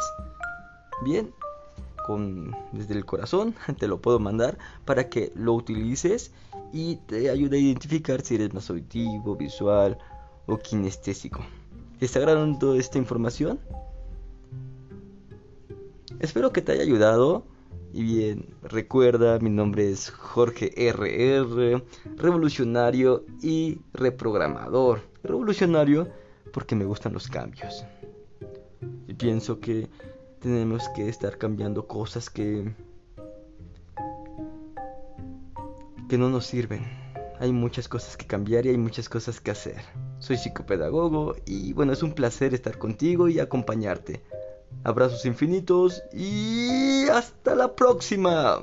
Bien, 1.04 1.34
con, 2.08 2.56
desde 2.72 2.94
el 2.94 3.06
corazón 3.06 3.56
te 3.78 3.90
lo 3.90 4.02
puedo 4.02 4.20
mandar 4.20 4.58
para 4.86 5.10
que 5.10 5.34
lo 5.36 5.54
utilices 5.54 6.32
y 6.72 6.96
te 6.96 7.30
ayude 7.30 7.58
a 7.58 7.60
identificar 7.60 8.22
si 8.22 8.36
eres 8.36 8.54
más 8.54 8.70
auditivo, 8.70 9.36
visual 9.36 9.98
o 10.46 10.58
kinestésico. 10.58 11.41
¿Te 12.00 12.06
está 12.06 12.20
agradando 12.20 12.76
esta 12.76 12.98
información? 12.98 13.60
Espero 16.20 16.52
que 16.52 16.62
te 16.62 16.74
haya 16.74 16.84
ayudado. 16.84 17.46
Y 17.94 18.04
bien, 18.04 18.56
recuerda, 18.64 19.38
mi 19.39 19.52
nombre 19.52 19.91
es 19.91 20.10
Jorge 20.10 20.74
RR, 20.76 21.84
revolucionario 22.18 23.24
y 23.41 23.80
reprogramador. 23.94 25.02
Revolucionario 25.24 26.08
porque 26.52 26.76
me 26.76 26.86
gustan 26.86 27.14
los 27.14 27.28
cambios. 27.28 27.86
Y 29.08 29.14
pienso 29.14 29.60
que 29.60 29.89
tenemos 30.39 30.89
que 30.96 31.08
estar 31.08 31.38
cambiando 31.38 31.88
cosas 31.88 32.30
que 32.30 32.74
que 36.10 36.18
no 36.18 36.30
nos 36.30 36.46
sirven. 36.46 37.03
Hay 37.44 37.52
muchas 37.52 37.89
cosas 37.89 38.16
que 38.16 38.26
cambiar 38.26 38.66
y 38.66 38.70
hay 38.70 38.78
muchas 38.78 39.10
cosas 39.10 39.41
que 39.41 39.52
hacer. 39.52 39.82
Soy 40.20 40.38
psicopedagogo 40.38 41.36
y 41.46 41.74
bueno, 41.74 41.91
es 41.91 42.02
un 42.02 42.14
placer 42.14 42.54
estar 42.54 42.78
contigo 42.78 43.28
y 43.28 43.41
acompañarte. 43.41 44.24
Abrazos 44.86 45.26
infinitos 45.26 46.04
y 46.14 47.06
hasta 47.10 47.54
la 47.54 47.76
próxima. 47.76 48.62